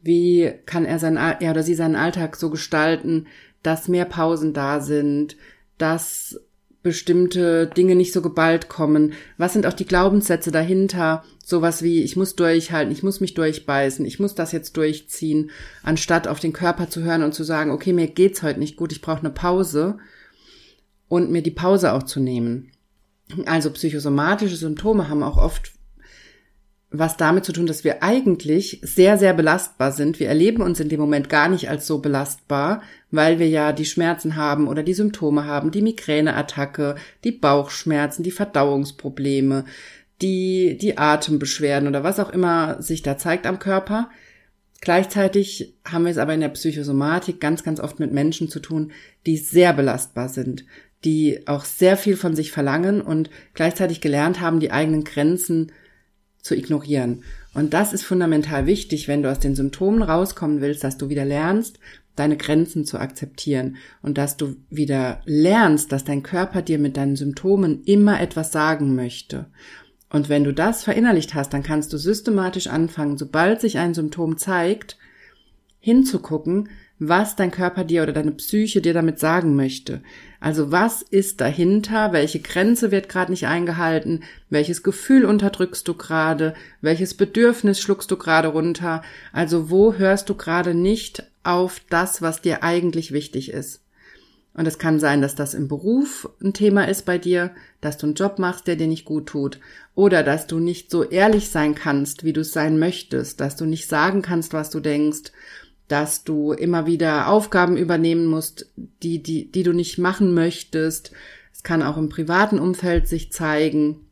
wie 0.00 0.52
kann 0.64 0.84
er, 0.84 0.98
sein, 0.98 1.16
er 1.16 1.50
oder 1.50 1.62
sie 1.62 1.74
seinen 1.74 1.96
Alltag 1.96 2.36
so 2.36 2.50
gestalten, 2.50 3.26
dass 3.62 3.88
mehr 3.88 4.04
Pausen 4.04 4.52
da 4.52 4.80
sind, 4.80 5.36
dass 5.76 6.40
bestimmte 6.86 7.66
Dinge 7.66 7.96
nicht 7.96 8.12
so 8.12 8.22
geballt 8.22 8.68
kommen? 8.68 9.14
Was 9.38 9.52
sind 9.52 9.66
auch 9.66 9.72
die 9.72 9.86
Glaubenssätze 9.86 10.52
dahinter? 10.52 11.24
Sowas 11.44 11.82
wie, 11.82 12.04
ich 12.04 12.14
muss 12.14 12.36
durchhalten, 12.36 12.92
ich 12.92 13.02
muss 13.02 13.20
mich 13.20 13.34
durchbeißen, 13.34 14.06
ich 14.06 14.20
muss 14.20 14.36
das 14.36 14.52
jetzt 14.52 14.76
durchziehen, 14.76 15.50
anstatt 15.82 16.28
auf 16.28 16.38
den 16.38 16.52
Körper 16.52 16.88
zu 16.88 17.02
hören 17.02 17.24
und 17.24 17.34
zu 17.34 17.42
sagen, 17.42 17.72
okay, 17.72 17.92
mir 17.92 18.06
geht's 18.06 18.44
heute 18.44 18.60
nicht 18.60 18.76
gut, 18.76 18.92
ich 18.92 19.02
brauche 19.02 19.18
eine 19.18 19.30
Pause 19.30 19.98
und 21.08 21.32
mir 21.32 21.42
die 21.42 21.50
Pause 21.50 21.92
auch 21.92 22.04
zu 22.04 22.20
nehmen. 22.20 22.70
Also 23.46 23.70
psychosomatische 23.70 24.54
Symptome 24.54 25.08
haben 25.08 25.24
auch 25.24 25.38
oft 25.38 25.72
was 26.90 27.16
damit 27.16 27.44
zu 27.44 27.52
tun, 27.52 27.66
dass 27.66 27.84
wir 27.84 28.02
eigentlich 28.02 28.80
sehr, 28.82 29.18
sehr 29.18 29.34
belastbar 29.34 29.92
sind. 29.92 30.20
Wir 30.20 30.28
erleben 30.28 30.62
uns 30.62 30.78
in 30.78 30.88
dem 30.88 31.00
Moment 31.00 31.28
gar 31.28 31.48
nicht 31.48 31.68
als 31.68 31.86
so 31.86 31.98
belastbar, 31.98 32.82
weil 33.10 33.38
wir 33.38 33.48
ja 33.48 33.72
die 33.72 33.84
Schmerzen 33.84 34.36
haben 34.36 34.68
oder 34.68 34.82
die 34.82 34.94
Symptome 34.94 35.44
haben, 35.44 35.70
die 35.70 35.82
Migräneattacke, 35.82 36.94
die 37.24 37.32
Bauchschmerzen, 37.32 38.22
die 38.22 38.30
Verdauungsprobleme, 38.30 39.64
die, 40.22 40.78
die 40.80 40.96
Atembeschwerden 40.96 41.88
oder 41.88 42.04
was 42.04 42.20
auch 42.20 42.30
immer 42.30 42.80
sich 42.80 43.02
da 43.02 43.18
zeigt 43.18 43.46
am 43.46 43.58
Körper. 43.58 44.08
Gleichzeitig 44.80 45.74
haben 45.84 46.04
wir 46.04 46.12
es 46.12 46.18
aber 46.18 46.34
in 46.34 46.40
der 46.40 46.50
Psychosomatik 46.50 47.40
ganz, 47.40 47.64
ganz 47.64 47.80
oft 47.80 47.98
mit 47.98 48.12
Menschen 48.12 48.48
zu 48.48 48.60
tun, 48.60 48.92
die 49.26 49.36
sehr 49.36 49.72
belastbar 49.72 50.28
sind, 50.28 50.64
die 51.04 51.46
auch 51.46 51.64
sehr 51.64 51.96
viel 51.96 52.16
von 52.16 52.36
sich 52.36 52.52
verlangen 52.52 53.00
und 53.00 53.30
gleichzeitig 53.54 54.00
gelernt 54.00 54.40
haben, 54.40 54.60
die 54.60 54.70
eigenen 54.70 55.04
Grenzen 55.04 55.72
zu 56.46 56.56
ignorieren. 56.56 57.22
Und 57.54 57.74
das 57.74 57.92
ist 57.92 58.04
fundamental 58.04 58.66
wichtig, 58.66 59.08
wenn 59.08 59.22
du 59.22 59.30
aus 59.30 59.38
den 59.38 59.54
Symptomen 59.54 60.02
rauskommen 60.02 60.60
willst, 60.60 60.84
dass 60.84 60.96
du 60.96 61.08
wieder 61.08 61.24
lernst, 61.24 61.78
deine 62.14 62.36
Grenzen 62.36 62.84
zu 62.84 62.98
akzeptieren 62.98 63.76
und 64.02 64.18
dass 64.18 64.36
du 64.36 64.56
wieder 64.70 65.20
lernst, 65.26 65.92
dass 65.92 66.04
dein 66.04 66.22
Körper 66.22 66.62
dir 66.62 66.78
mit 66.78 66.96
deinen 66.96 67.16
Symptomen 67.16 67.82
immer 67.84 68.20
etwas 68.20 68.52
sagen 68.52 68.94
möchte. 68.94 69.46
Und 70.08 70.28
wenn 70.28 70.44
du 70.44 70.52
das 70.52 70.84
verinnerlicht 70.84 71.34
hast, 71.34 71.52
dann 71.52 71.62
kannst 71.62 71.92
du 71.92 71.98
systematisch 71.98 72.68
anfangen, 72.68 73.18
sobald 73.18 73.60
sich 73.60 73.78
ein 73.78 73.92
Symptom 73.92 74.38
zeigt, 74.38 74.96
hinzugucken, 75.80 76.70
was 76.98 77.36
dein 77.36 77.50
Körper 77.50 77.84
dir 77.84 78.02
oder 78.02 78.12
deine 78.12 78.32
Psyche 78.32 78.80
dir 78.80 78.94
damit 78.94 79.18
sagen 79.18 79.54
möchte. 79.54 80.02
Also 80.40 80.72
was 80.72 81.02
ist 81.02 81.40
dahinter? 81.40 82.12
Welche 82.12 82.40
Grenze 82.40 82.90
wird 82.90 83.08
gerade 83.08 83.32
nicht 83.32 83.46
eingehalten? 83.46 84.22
Welches 84.48 84.82
Gefühl 84.82 85.24
unterdrückst 85.24 85.86
du 85.88 85.94
gerade? 85.94 86.54
Welches 86.80 87.14
Bedürfnis 87.14 87.80
schluckst 87.80 88.10
du 88.10 88.16
gerade 88.16 88.48
runter? 88.48 89.02
Also 89.32 89.70
wo 89.70 89.94
hörst 89.94 90.28
du 90.30 90.34
gerade 90.34 90.74
nicht 90.74 91.24
auf 91.42 91.80
das, 91.90 92.22
was 92.22 92.40
dir 92.40 92.62
eigentlich 92.62 93.12
wichtig 93.12 93.50
ist? 93.50 93.82
Und 94.54 94.66
es 94.66 94.78
kann 94.78 94.98
sein, 94.98 95.20
dass 95.20 95.34
das 95.34 95.52
im 95.52 95.68
Beruf 95.68 96.30
ein 96.42 96.54
Thema 96.54 96.88
ist 96.88 97.04
bei 97.04 97.18
dir, 97.18 97.50
dass 97.82 97.98
du 97.98 98.06
einen 98.06 98.14
Job 98.14 98.38
machst, 98.38 98.66
der 98.66 98.76
dir 98.76 98.86
nicht 98.86 99.04
gut 99.04 99.26
tut. 99.26 99.60
Oder 99.94 100.22
dass 100.22 100.46
du 100.46 100.60
nicht 100.60 100.90
so 100.90 101.04
ehrlich 101.04 101.50
sein 101.50 101.74
kannst, 101.74 102.24
wie 102.24 102.32
du 102.32 102.40
es 102.40 102.52
sein 102.52 102.78
möchtest, 102.78 103.40
dass 103.40 103.56
du 103.56 103.66
nicht 103.66 103.86
sagen 103.86 104.22
kannst, 104.22 104.54
was 104.54 104.70
du 104.70 104.80
denkst 104.80 105.32
dass 105.88 106.24
du 106.24 106.52
immer 106.52 106.86
wieder 106.86 107.28
Aufgaben 107.28 107.76
übernehmen 107.76 108.26
musst, 108.26 108.70
die, 109.02 109.22
die, 109.22 109.50
die 109.50 109.62
du 109.62 109.72
nicht 109.72 109.98
machen 109.98 110.34
möchtest. 110.34 111.12
Es 111.52 111.62
kann 111.62 111.82
auch 111.82 111.96
im 111.96 112.08
privaten 112.08 112.58
Umfeld 112.58 113.08
sich 113.08 113.32
zeigen, 113.32 114.06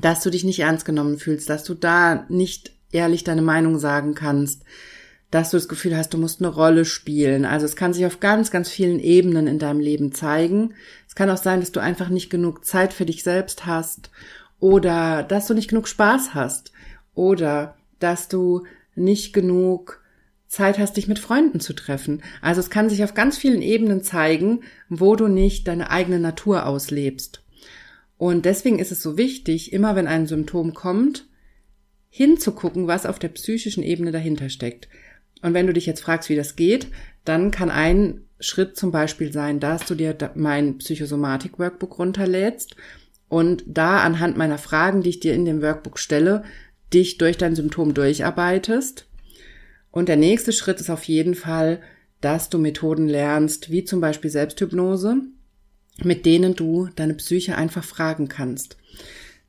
dass 0.00 0.22
du 0.22 0.30
dich 0.30 0.44
nicht 0.44 0.60
ernst 0.60 0.84
genommen 0.84 1.18
fühlst, 1.18 1.48
dass 1.48 1.64
du 1.64 1.74
da 1.74 2.26
nicht 2.28 2.72
ehrlich 2.92 3.24
deine 3.24 3.42
Meinung 3.42 3.78
sagen 3.78 4.14
kannst, 4.14 4.62
dass 5.30 5.50
du 5.50 5.56
das 5.56 5.68
Gefühl 5.68 5.96
hast, 5.96 6.14
du 6.14 6.18
musst 6.18 6.40
eine 6.40 6.48
Rolle 6.48 6.84
spielen. 6.84 7.44
Also 7.44 7.66
es 7.66 7.76
kann 7.76 7.92
sich 7.92 8.06
auf 8.06 8.20
ganz, 8.20 8.50
ganz 8.50 8.68
vielen 8.68 9.00
Ebenen 9.00 9.46
in 9.46 9.58
deinem 9.58 9.80
Leben 9.80 10.12
zeigen. 10.12 10.74
Es 11.08 11.14
kann 11.14 11.30
auch 11.30 11.36
sein, 11.36 11.60
dass 11.60 11.72
du 11.72 11.80
einfach 11.80 12.08
nicht 12.08 12.30
genug 12.30 12.64
Zeit 12.64 12.92
für 12.92 13.06
dich 13.06 13.22
selbst 13.22 13.66
hast 13.66 14.10
oder 14.60 15.22
dass 15.22 15.46
du 15.46 15.54
nicht 15.54 15.68
genug 15.68 15.88
Spaß 15.88 16.34
hast 16.34 16.72
oder 17.14 17.76
dass 17.98 18.28
du 18.28 18.64
nicht 18.94 19.32
genug 19.32 20.00
Zeit 20.48 20.78
hast, 20.78 20.96
dich 20.96 21.08
mit 21.08 21.18
Freunden 21.18 21.60
zu 21.60 21.72
treffen. 21.72 22.22
Also 22.40 22.60
es 22.60 22.70
kann 22.70 22.88
sich 22.88 23.02
auf 23.02 23.14
ganz 23.14 23.36
vielen 23.36 23.62
Ebenen 23.62 24.02
zeigen, 24.02 24.60
wo 24.88 25.16
du 25.16 25.28
nicht 25.28 25.66
deine 25.68 25.90
eigene 25.90 26.18
Natur 26.18 26.66
auslebst. 26.66 27.42
Und 28.18 28.44
deswegen 28.44 28.78
ist 28.78 28.92
es 28.92 29.02
so 29.02 29.18
wichtig, 29.18 29.72
immer 29.72 29.96
wenn 29.96 30.06
ein 30.06 30.26
Symptom 30.26 30.72
kommt, 30.72 31.26
hinzugucken, 32.08 32.86
was 32.86 33.04
auf 33.04 33.18
der 33.18 33.28
psychischen 33.28 33.82
Ebene 33.82 34.10
dahinter 34.12 34.48
steckt. 34.48 34.88
Und 35.42 35.52
wenn 35.52 35.66
du 35.66 35.72
dich 35.72 35.86
jetzt 35.86 36.00
fragst, 36.00 36.28
wie 36.30 36.36
das 36.36 36.56
geht, 36.56 36.88
dann 37.24 37.50
kann 37.50 37.70
ein 37.70 38.22
Schritt 38.40 38.76
zum 38.76 38.90
Beispiel 38.90 39.32
sein, 39.32 39.60
dass 39.60 39.84
du 39.86 39.94
dir 39.94 40.16
mein 40.34 40.78
Psychosomatik-Workbook 40.78 41.98
runterlädst 41.98 42.76
und 43.28 43.64
da 43.66 44.00
anhand 44.00 44.36
meiner 44.36 44.58
Fragen, 44.58 45.02
die 45.02 45.10
ich 45.10 45.20
dir 45.20 45.34
in 45.34 45.44
dem 45.44 45.62
Workbook 45.62 45.98
stelle, 45.98 46.44
dich 46.92 47.18
durch 47.18 47.36
dein 47.36 47.56
Symptom 47.56 47.94
durcharbeitest. 47.94 49.06
Und 49.96 50.10
der 50.10 50.16
nächste 50.16 50.52
Schritt 50.52 50.78
ist 50.78 50.90
auf 50.90 51.04
jeden 51.04 51.34
Fall, 51.34 51.80
dass 52.20 52.50
du 52.50 52.58
Methoden 52.58 53.08
lernst, 53.08 53.70
wie 53.70 53.82
zum 53.82 54.02
Beispiel 54.02 54.28
Selbsthypnose, 54.28 55.22
mit 56.02 56.26
denen 56.26 56.54
du 56.54 56.90
deine 56.96 57.14
Psyche 57.14 57.56
einfach 57.56 57.82
fragen 57.82 58.28
kannst. 58.28 58.76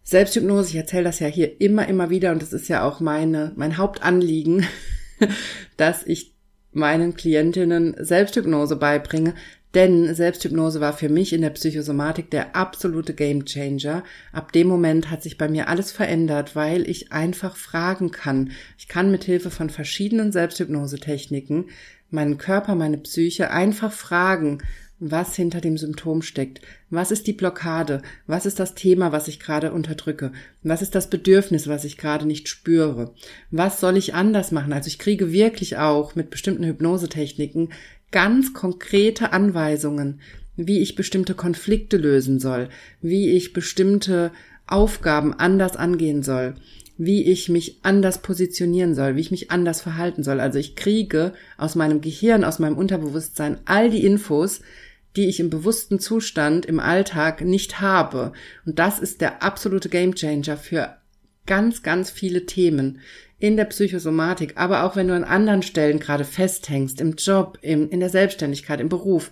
Selbsthypnose, 0.04 0.70
ich 0.70 0.78
erzähle 0.78 1.04
das 1.04 1.20
ja 1.20 1.28
hier 1.28 1.60
immer, 1.60 1.90
immer 1.90 2.10
wieder 2.10 2.32
und 2.32 2.42
das 2.42 2.54
ist 2.54 2.70
ja 2.70 2.88
auch 2.88 3.02
meine, 3.02 3.52
mein 3.58 3.76
Hauptanliegen, 3.76 4.66
dass 5.76 6.06
ich 6.06 6.34
meinen 6.78 7.16
Klientinnen 7.16 7.96
Selbsthypnose 8.00 8.78
beibringe, 8.78 9.34
denn 9.74 10.16
Selbsthypnose 10.16 10.80
war 10.80 10.94
für 10.94 11.10
mich 11.10 11.34
in 11.34 11.42
der 11.42 11.50
Psychosomatik 11.50 12.32
der 12.32 12.56
absolute 12.56 13.14
Gamechanger. 13.14 14.04
Ab 14.32 14.52
dem 14.54 14.68
Moment 14.68 15.12
hat 15.12 15.22
sich 15.22 15.38
bei 15.38 15.50
mir 15.50 15.68
alles 15.68 15.92
verändert, 15.92 16.56
weil 16.56 16.90
ich 16.90 17.12
einfach 17.12 17.58
fragen 17.58 18.12
kann. 18.12 18.52
Ich 18.78 18.88
kann 18.88 19.12
mit 19.12 19.26
Hilfe 19.26 19.52
von 19.52 19.70
verschiedenen 19.70 20.32
Selbsthypnosetechniken 20.32 21.66
meinen 22.10 22.38
Körper, 22.38 22.76
meine 22.76 22.98
Psyche 22.98 23.52
einfach 23.52 23.92
fragen, 23.92 24.60
was 25.00 25.36
hinter 25.36 25.62
dem 25.62 25.78
Symptom 25.78 26.22
steckt. 26.22 26.62
Was 26.90 27.12
ist 27.12 27.28
die 27.28 27.34
Blockade? 27.34 28.02
Was 28.26 28.46
ist 28.46 28.60
das 28.60 28.74
Thema, 28.74 29.12
was 29.12 29.28
ich 29.28 29.40
gerade 29.40 29.72
unterdrücke? 29.72 30.32
Was 30.64 30.82
ist 30.82 30.96
das 30.96 31.10
Bedürfnis, 31.10 31.68
was 31.68 31.84
ich 31.84 31.98
gerade 31.98 32.26
nicht 32.26 32.48
spüre? 32.48 33.14
Was 33.52 33.80
soll 33.80 33.98
ich 33.98 34.16
anders 34.16 34.52
machen? 34.52 34.74
Also 34.74 34.88
ich 34.88 34.98
kriege 34.98 35.32
wirklich 35.32 35.78
auch 35.78 36.16
mit 36.16 36.30
bestimmten 36.30 36.66
Hypnosetechniken 36.66 37.70
ganz 38.12 38.54
konkrete 38.54 39.34
Anweisungen, 39.34 40.22
wie 40.56 40.80
ich 40.80 40.96
bestimmte 40.96 41.36
Konflikte 41.36 41.98
lösen 41.98 42.40
soll, 42.40 42.70
wie 43.02 43.30
ich 43.32 43.54
bestimmte 43.54 44.32
Aufgaben 44.66 45.34
anders 45.34 45.76
angehen 45.76 46.24
soll, 46.24 46.56
wie 46.98 47.24
ich 47.24 47.48
mich 47.48 47.80
anders 47.84 48.22
positionieren 48.24 48.96
soll, 48.96 49.16
wie 49.16 49.22
ich 49.22 49.32
mich 49.32 49.52
anders 49.52 49.82
verhalten 49.82 50.24
soll. 50.24 50.40
Also 50.40 50.58
ich 50.58 50.76
kriege 50.76 51.34
aus 51.58 51.76
meinem 51.76 52.02
Gehirn, 52.02 52.44
aus 52.44 52.58
meinem 52.58 52.78
Unterbewusstsein 52.78 53.60
all 53.66 53.92
die 53.92 54.04
Infos, 54.04 54.62
die 55.18 55.28
ich 55.28 55.40
im 55.40 55.50
bewussten 55.50 56.00
Zustand 56.00 56.66
im 56.66 56.80
Alltag 56.80 57.42
nicht 57.42 57.82
habe. 57.82 58.32
Und 58.66 58.80
das 58.80 59.00
ist 59.00 59.20
der 59.20 59.44
absolute 59.44 59.90
Gamechanger 59.90 60.56
für 60.56 60.96
ganz, 61.46 61.84
ganz 61.84 62.10
viele 62.10 62.46
Themen 62.46 63.00
in 63.40 63.58
der 63.58 63.66
Psychosomatik, 63.66 64.54
aber 64.56 64.84
auch 64.84 64.96
wenn 64.96 65.08
du 65.08 65.16
an 65.16 65.24
anderen 65.24 65.62
Stellen 65.64 66.00
gerade 66.00 66.24
festhängst, 66.24 67.02
im 67.02 67.14
Job, 67.14 67.58
im, 67.62 67.90
in 67.90 68.00
der 68.00 68.10
Selbstständigkeit, 68.10 68.80
im 68.80 68.90
Beruf, 68.90 69.32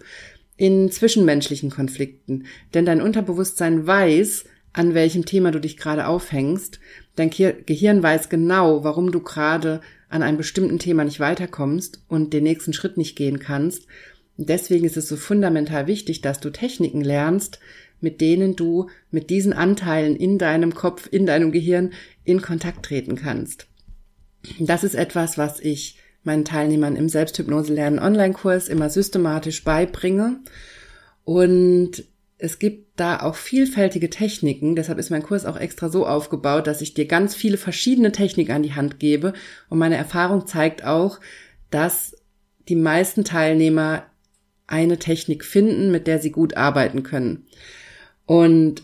in 0.57 0.91
zwischenmenschlichen 0.91 1.69
Konflikten. 1.69 2.45
Denn 2.73 2.85
dein 2.85 3.01
Unterbewusstsein 3.01 3.85
weiß, 3.85 4.45
an 4.73 4.93
welchem 4.93 5.25
Thema 5.25 5.51
du 5.51 5.59
dich 5.59 5.77
gerade 5.77 6.07
aufhängst. 6.07 6.79
Dein 7.15 7.29
Gehirn 7.29 8.03
weiß 8.03 8.29
genau, 8.29 8.83
warum 8.83 9.11
du 9.11 9.21
gerade 9.21 9.81
an 10.09 10.21
einem 10.21 10.37
bestimmten 10.37 10.79
Thema 10.79 11.03
nicht 11.03 11.19
weiterkommst 11.19 12.03
und 12.07 12.33
den 12.33 12.43
nächsten 12.43 12.73
Schritt 12.73 12.97
nicht 12.97 13.15
gehen 13.15 13.39
kannst. 13.39 13.87
Und 14.37 14.49
deswegen 14.49 14.85
ist 14.85 14.97
es 14.97 15.07
so 15.07 15.15
fundamental 15.15 15.87
wichtig, 15.87 16.21
dass 16.21 16.39
du 16.39 16.49
Techniken 16.49 17.01
lernst, 17.01 17.59
mit 18.01 18.21
denen 18.21 18.55
du 18.55 18.89
mit 19.11 19.29
diesen 19.29 19.53
Anteilen 19.53 20.15
in 20.15 20.37
deinem 20.37 20.75
Kopf, 20.75 21.07
in 21.09 21.25
deinem 21.25 21.51
Gehirn 21.51 21.93
in 22.23 22.41
Kontakt 22.41 22.85
treten 22.85 23.15
kannst. 23.15 23.67
Das 24.59 24.83
ist 24.83 24.95
etwas, 24.95 25.37
was 25.37 25.59
ich 25.59 25.97
meinen 26.23 26.45
Teilnehmern 26.45 26.95
im 26.95 27.07
Selbsthypnose 27.07 27.73
lernen 27.73 27.99
Online-Kurs 27.99 28.67
immer 28.67 28.89
systematisch 28.89 29.63
beibringe. 29.63 30.39
Und 31.23 32.03
es 32.37 32.59
gibt 32.59 32.99
da 32.99 33.21
auch 33.21 33.35
vielfältige 33.35 34.09
Techniken. 34.09 34.75
Deshalb 34.75 34.99
ist 34.99 35.09
mein 35.09 35.23
Kurs 35.23 35.45
auch 35.45 35.57
extra 35.57 35.89
so 35.89 36.05
aufgebaut, 36.05 36.67
dass 36.67 36.81
ich 36.81 36.93
dir 36.93 37.05
ganz 37.05 37.33
viele 37.33 37.57
verschiedene 37.57 38.11
Techniken 38.11 38.51
an 38.51 38.63
die 38.63 38.73
Hand 38.73 38.99
gebe. 38.99 39.33
Und 39.69 39.79
meine 39.79 39.95
Erfahrung 39.95 40.45
zeigt 40.45 40.83
auch, 40.83 41.19
dass 41.69 42.15
die 42.67 42.75
meisten 42.75 43.23
Teilnehmer 43.23 44.05
eine 44.67 44.97
Technik 44.97 45.45
finden, 45.45 45.91
mit 45.91 46.07
der 46.07 46.19
sie 46.19 46.31
gut 46.31 46.57
arbeiten 46.57 47.03
können. 47.03 47.45
Und 48.25 48.83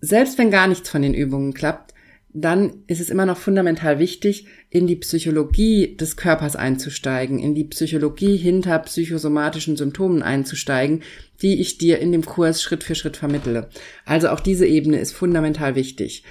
selbst 0.00 0.38
wenn 0.38 0.50
gar 0.50 0.66
nichts 0.66 0.88
von 0.88 1.02
den 1.02 1.14
Übungen 1.14 1.52
klappt, 1.52 1.94
dann 2.32 2.84
ist 2.86 3.00
es 3.00 3.10
immer 3.10 3.26
noch 3.26 3.38
fundamental 3.38 3.98
wichtig, 3.98 4.46
in 4.68 4.86
die 4.86 4.96
Psychologie 4.96 5.96
des 5.96 6.16
Körpers 6.16 6.54
einzusteigen, 6.54 7.40
in 7.40 7.56
die 7.56 7.64
Psychologie 7.64 8.36
hinter 8.36 8.78
psychosomatischen 8.78 9.76
Symptomen 9.76 10.22
einzusteigen, 10.22 11.02
die 11.42 11.60
ich 11.60 11.78
dir 11.78 11.98
in 11.98 12.12
dem 12.12 12.24
Kurs 12.24 12.62
Schritt 12.62 12.84
für 12.84 12.94
Schritt 12.94 13.16
vermittle. 13.16 13.68
Also 14.04 14.28
auch 14.28 14.38
diese 14.38 14.66
Ebene 14.66 15.00
ist 15.00 15.12
fundamental 15.12 15.74
wichtig. 15.74 16.22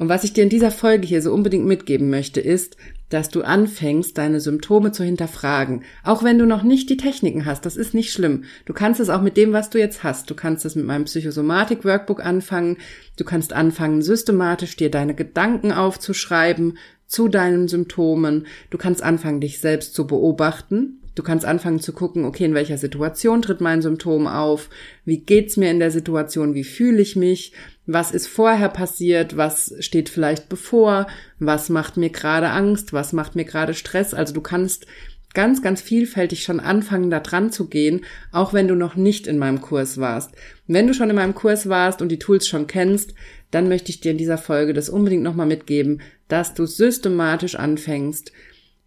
Und 0.00 0.08
was 0.08 0.24
ich 0.24 0.32
dir 0.32 0.44
in 0.44 0.48
dieser 0.48 0.70
Folge 0.70 1.06
hier 1.06 1.20
so 1.20 1.30
unbedingt 1.30 1.66
mitgeben 1.66 2.08
möchte, 2.08 2.40
ist, 2.40 2.78
dass 3.10 3.28
du 3.28 3.42
anfängst, 3.42 4.16
deine 4.16 4.40
Symptome 4.40 4.92
zu 4.92 5.04
hinterfragen. 5.04 5.82
Auch 6.02 6.22
wenn 6.22 6.38
du 6.38 6.46
noch 6.46 6.62
nicht 6.62 6.88
die 6.88 6.96
Techniken 6.96 7.44
hast, 7.44 7.66
das 7.66 7.76
ist 7.76 7.92
nicht 7.92 8.10
schlimm. 8.10 8.44
Du 8.64 8.72
kannst 8.72 8.98
es 8.98 9.10
auch 9.10 9.20
mit 9.20 9.36
dem, 9.36 9.52
was 9.52 9.68
du 9.68 9.78
jetzt 9.78 10.02
hast. 10.02 10.30
Du 10.30 10.34
kannst 10.34 10.64
es 10.64 10.74
mit 10.74 10.86
meinem 10.86 11.04
Psychosomatik-Workbook 11.04 12.24
anfangen. 12.24 12.78
Du 13.18 13.24
kannst 13.24 13.52
anfangen, 13.52 14.00
systematisch 14.00 14.74
dir 14.74 14.90
deine 14.90 15.14
Gedanken 15.14 15.70
aufzuschreiben 15.70 16.78
zu 17.06 17.28
deinen 17.28 17.68
Symptomen. 17.68 18.46
Du 18.70 18.78
kannst 18.78 19.02
anfangen, 19.02 19.42
dich 19.42 19.60
selbst 19.60 19.92
zu 19.92 20.06
beobachten 20.06 20.99
Du 21.14 21.22
kannst 21.22 21.44
anfangen 21.44 21.80
zu 21.80 21.92
gucken, 21.92 22.24
okay, 22.24 22.44
in 22.44 22.54
welcher 22.54 22.78
Situation 22.78 23.42
tritt 23.42 23.60
mein 23.60 23.82
Symptom 23.82 24.26
auf? 24.26 24.70
Wie 25.04 25.18
geht's 25.18 25.56
mir 25.56 25.70
in 25.70 25.80
der 25.80 25.90
Situation? 25.90 26.54
Wie 26.54 26.64
fühle 26.64 27.02
ich 27.02 27.16
mich? 27.16 27.52
Was 27.86 28.12
ist 28.12 28.28
vorher 28.28 28.68
passiert? 28.68 29.36
Was 29.36 29.74
steht 29.80 30.08
vielleicht 30.08 30.48
bevor? 30.48 31.08
Was 31.38 31.68
macht 31.68 31.96
mir 31.96 32.10
gerade 32.10 32.50
Angst? 32.50 32.92
Was 32.92 33.12
macht 33.12 33.34
mir 33.34 33.44
gerade 33.44 33.74
Stress? 33.74 34.14
Also 34.14 34.32
du 34.32 34.40
kannst 34.40 34.86
ganz, 35.34 35.62
ganz 35.62 35.80
vielfältig 35.80 36.42
schon 36.42 36.60
anfangen, 36.60 37.10
da 37.10 37.20
dran 37.20 37.52
zu 37.52 37.68
gehen, 37.68 38.04
auch 38.32 38.52
wenn 38.52 38.68
du 38.68 38.74
noch 38.74 38.96
nicht 38.96 39.26
in 39.26 39.38
meinem 39.38 39.60
Kurs 39.60 39.98
warst. 39.98 40.32
Wenn 40.66 40.86
du 40.86 40.94
schon 40.94 41.10
in 41.10 41.16
meinem 41.16 41.34
Kurs 41.34 41.68
warst 41.68 42.02
und 42.02 42.10
die 42.10 42.18
Tools 42.18 42.48
schon 42.48 42.66
kennst, 42.66 43.14
dann 43.50 43.68
möchte 43.68 43.90
ich 43.90 44.00
dir 44.00 44.12
in 44.12 44.18
dieser 44.18 44.38
Folge 44.38 44.72
das 44.72 44.88
unbedingt 44.88 45.22
nochmal 45.22 45.46
mitgeben, 45.46 46.00
dass 46.28 46.54
du 46.54 46.66
systematisch 46.66 47.56
anfängst, 47.56 48.32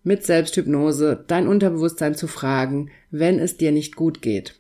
mit 0.04 0.26
Selbsthypnose 0.26 1.24
dein 1.28 1.48
Unterbewusstsein 1.48 2.16
zu 2.16 2.28
fragen, 2.28 2.92
wenn 3.10 3.40
es 3.40 3.58
dir 3.58 3.72
nicht 3.72 3.96
gut 3.96 4.22
geht. 4.22 4.60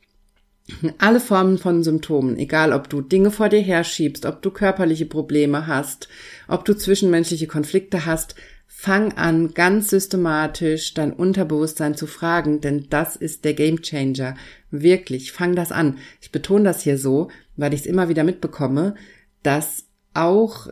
Alle 0.97 1.19
Formen 1.19 1.57
von 1.57 1.83
Symptomen, 1.83 2.37
egal 2.37 2.71
ob 2.71 2.89
du 2.89 3.01
Dinge 3.01 3.31
vor 3.31 3.49
dir 3.49 3.59
herschiebst, 3.59 4.25
ob 4.25 4.41
du 4.41 4.49
körperliche 4.49 5.05
Probleme 5.05 5.67
hast, 5.67 6.07
ob 6.47 6.63
du 6.63 6.73
zwischenmenschliche 6.73 7.47
Konflikte 7.47 8.05
hast, 8.05 8.35
fang 8.65 9.13
an, 9.13 9.53
ganz 9.53 9.89
systematisch 9.89 10.93
dein 10.93 11.13
Unterbewusstsein 11.13 11.95
zu 11.95 12.07
fragen, 12.07 12.61
denn 12.61 12.87
das 12.89 13.15
ist 13.15 13.45
der 13.45 13.53
Gamechanger. 13.53 14.35
Wirklich, 14.71 15.31
fang 15.31 15.55
das 15.55 15.71
an. 15.71 15.97
Ich 16.21 16.31
betone 16.31 16.63
das 16.63 16.81
hier 16.81 16.97
so, 16.97 17.29
weil 17.55 17.73
ich 17.73 17.81
es 17.81 17.85
immer 17.85 18.09
wieder 18.09 18.23
mitbekomme, 18.23 18.95
dass 19.41 19.85
auch 20.13 20.67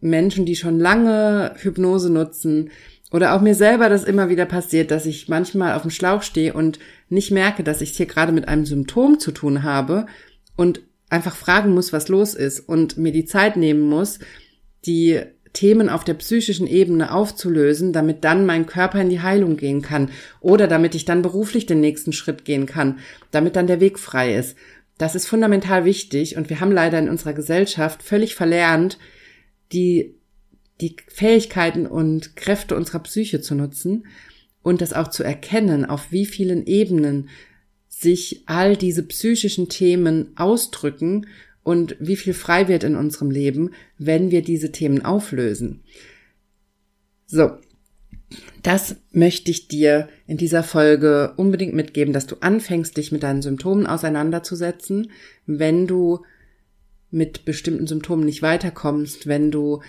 Menschen, 0.00 0.44
die 0.44 0.56
schon 0.56 0.78
lange 0.78 1.54
Hypnose 1.58 2.10
nutzen, 2.10 2.70
oder 3.12 3.34
auch 3.34 3.40
mir 3.40 3.54
selber 3.54 3.88
das 3.88 4.04
immer 4.04 4.28
wieder 4.28 4.46
passiert, 4.46 4.90
dass 4.90 5.06
ich 5.06 5.28
manchmal 5.28 5.74
auf 5.74 5.82
dem 5.82 5.90
Schlauch 5.90 6.22
stehe 6.22 6.54
und 6.54 6.78
nicht 7.08 7.30
merke, 7.30 7.62
dass 7.62 7.82
ich 7.82 7.90
hier 7.90 8.06
gerade 8.06 8.32
mit 8.32 8.48
einem 8.48 8.64
Symptom 8.64 9.18
zu 9.20 9.32
tun 9.32 9.62
habe 9.62 10.06
und 10.56 10.80
einfach 11.10 11.36
fragen 11.36 11.74
muss, 11.74 11.92
was 11.92 12.08
los 12.08 12.34
ist 12.34 12.60
und 12.60 12.96
mir 12.96 13.12
die 13.12 13.26
Zeit 13.26 13.56
nehmen 13.56 13.82
muss, 13.82 14.18
die 14.86 15.20
Themen 15.52 15.90
auf 15.90 16.04
der 16.04 16.14
psychischen 16.14 16.66
Ebene 16.66 17.12
aufzulösen, 17.12 17.92
damit 17.92 18.24
dann 18.24 18.46
mein 18.46 18.64
Körper 18.64 19.02
in 19.02 19.10
die 19.10 19.20
Heilung 19.20 19.58
gehen 19.58 19.82
kann 19.82 20.10
oder 20.40 20.66
damit 20.66 20.94
ich 20.94 21.04
dann 21.04 21.20
beruflich 21.20 21.66
den 21.66 21.80
nächsten 21.80 22.14
Schritt 22.14 22.46
gehen 22.46 22.64
kann, 22.64 23.00
damit 23.30 23.56
dann 23.56 23.66
der 23.66 23.80
Weg 23.80 23.98
frei 23.98 24.34
ist. 24.34 24.56
Das 24.96 25.14
ist 25.14 25.26
fundamental 25.26 25.84
wichtig 25.84 26.38
und 26.38 26.48
wir 26.48 26.60
haben 26.60 26.72
leider 26.72 26.98
in 26.98 27.10
unserer 27.10 27.34
Gesellschaft 27.34 28.02
völlig 28.02 28.34
verlernt, 28.34 28.98
die 29.72 30.14
die 30.82 30.96
Fähigkeiten 31.06 31.86
und 31.86 32.36
Kräfte 32.36 32.76
unserer 32.76 32.98
Psyche 32.98 33.40
zu 33.40 33.54
nutzen 33.54 34.06
und 34.62 34.80
das 34.80 34.92
auch 34.92 35.08
zu 35.08 35.22
erkennen, 35.22 35.84
auf 35.84 36.10
wie 36.10 36.26
vielen 36.26 36.66
Ebenen 36.66 37.28
sich 37.88 38.42
all 38.46 38.76
diese 38.76 39.04
psychischen 39.04 39.68
Themen 39.68 40.32
ausdrücken 40.36 41.26
und 41.62 41.96
wie 42.00 42.16
viel 42.16 42.34
frei 42.34 42.66
wird 42.68 42.82
in 42.84 42.96
unserem 42.96 43.30
Leben, 43.30 43.70
wenn 43.96 44.30
wir 44.30 44.42
diese 44.42 44.72
Themen 44.72 45.04
auflösen. 45.04 45.84
So, 47.26 47.52
das 48.62 48.96
möchte 49.12 49.50
ich 49.50 49.68
dir 49.68 50.08
in 50.26 50.36
dieser 50.36 50.64
Folge 50.64 51.34
unbedingt 51.36 51.74
mitgeben, 51.74 52.12
dass 52.12 52.26
du 52.26 52.36
anfängst, 52.40 52.96
dich 52.96 53.12
mit 53.12 53.22
deinen 53.22 53.42
Symptomen 53.42 53.86
auseinanderzusetzen, 53.86 55.12
wenn 55.46 55.86
du 55.86 56.24
mit 57.10 57.44
bestimmten 57.44 57.86
Symptomen 57.86 58.24
nicht 58.24 58.42
weiterkommst, 58.42 59.26
wenn 59.26 59.50
du 59.50 59.82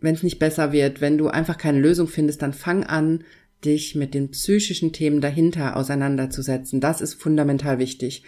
wenn 0.00 0.14
es 0.14 0.22
nicht 0.22 0.38
besser 0.38 0.72
wird, 0.72 1.00
wenn 1.00 1.18
du 1.18 1.28
einfach 1.28 1.58
keine 1.58 1.80
Lösung 1.80 2.08
findest, 2.08 2.42
dann 2.42 2.52
fang 2.52 2.84
an, 2.84 3.24
dich 3.64 3.94
mit 3.94 4.14
den 4.14 4.30
psychischen 4.30 4.92
Themen 4.92 5.20
dahinter 5.20 5.76
auseinanderzusetzen. 5.76 6.80
Das 6.80 7.00
ist 7.00 7.14
fundamental 7.14 7.78
wichtig. 7.78 8.22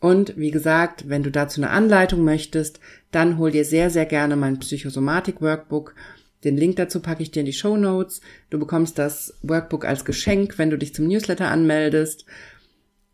Und 0.00 0.36
wie 0.36 0.50
gesagt, 0.50 1.08
wenn 1.08 1.22
du 1.22 1.30
dazu 1.30 1.60
eine 1.60 1.70
Anleitung 1.70 2.24
möchtest, 2.24 2.80
dann 3.12 3.38
hol 3.38 3.52
dir 3.52 3.64
sehr, 3.64 3.88
sehr 3.88 4.04
gerne 4.04 4.34
mein 4.34 4.58
Psychosomatik-Workbook. 4.58 5.94
Den 6.42 6.56
Link 6.56 6.74
dazu 6.76 6.98
packe 6.98 7.22
ich 7.22 7.30
dir 7.30 7.40
in 7.40 7.46
die 7.46 7.52
Show 7.52 7.76
Notes. 7.76 8.20
Du 8.50 8.58
bekommst 8.58 8.98
das 8.98 9.38
Workbook 9.42 9.84
als 9.84 10.04
Geschenk, 10.04 10.58
wenn 10.58 10.70
du 10.70 10.76
dich 10.76 10.92
zum 10.92 11.06
Newsletter 11.06 11.48
anmeldest. 11.48 12.26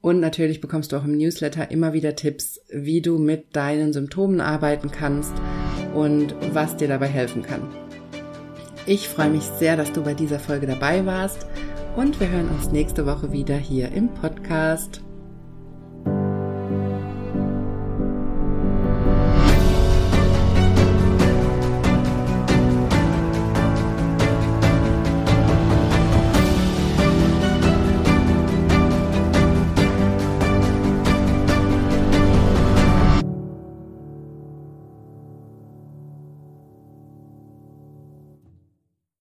Und 0.01 0.21
natürlich 0.21 0.63
bekommst 0.63 0.93
du 0.93 0.97
auch 0.97 1.05
im 1.05 1.19
Newsletter 1.19 1.71
immer 1.71 1.93
wieder 1.93 2.17
Tipps, 2.17 2.61
wie 2.73 3.03
du 3.03 3.19
mit 3.19 3.55
deinen 3.55 3.93
Symptomen 3.93 4.41
arbeiten 4.41 4.91
kannst 4.91 5.35
und 5.95 6.35
was 6.53 6.77
dir 6.77 6.89
dabei 6.89 7.09
helfen 7.09 7.43
kann. 7.43 7.88
Ich 8.89 9.07
freue 9.07 9.29
mich 9.29 9.43
sehr, 9.43 9.77
dass 9.77 9.93
du 9.93 10.03
bei 10.03 10.15
dieser 10.15 10.39
Folge 10.39 10.67
dabei 10.67 11.05
warst 11.05 11.47
und 11.95 12.19
wir 12.21 12.31
hören 12.31 12.49
uns 12.49 12.73
nächste 12.73 13.05
Woche 13.05 13.33
wieder 13.33 13.57
hier 13.59 13.93
im 13.93 14.09
Podcast. 14.09 15.03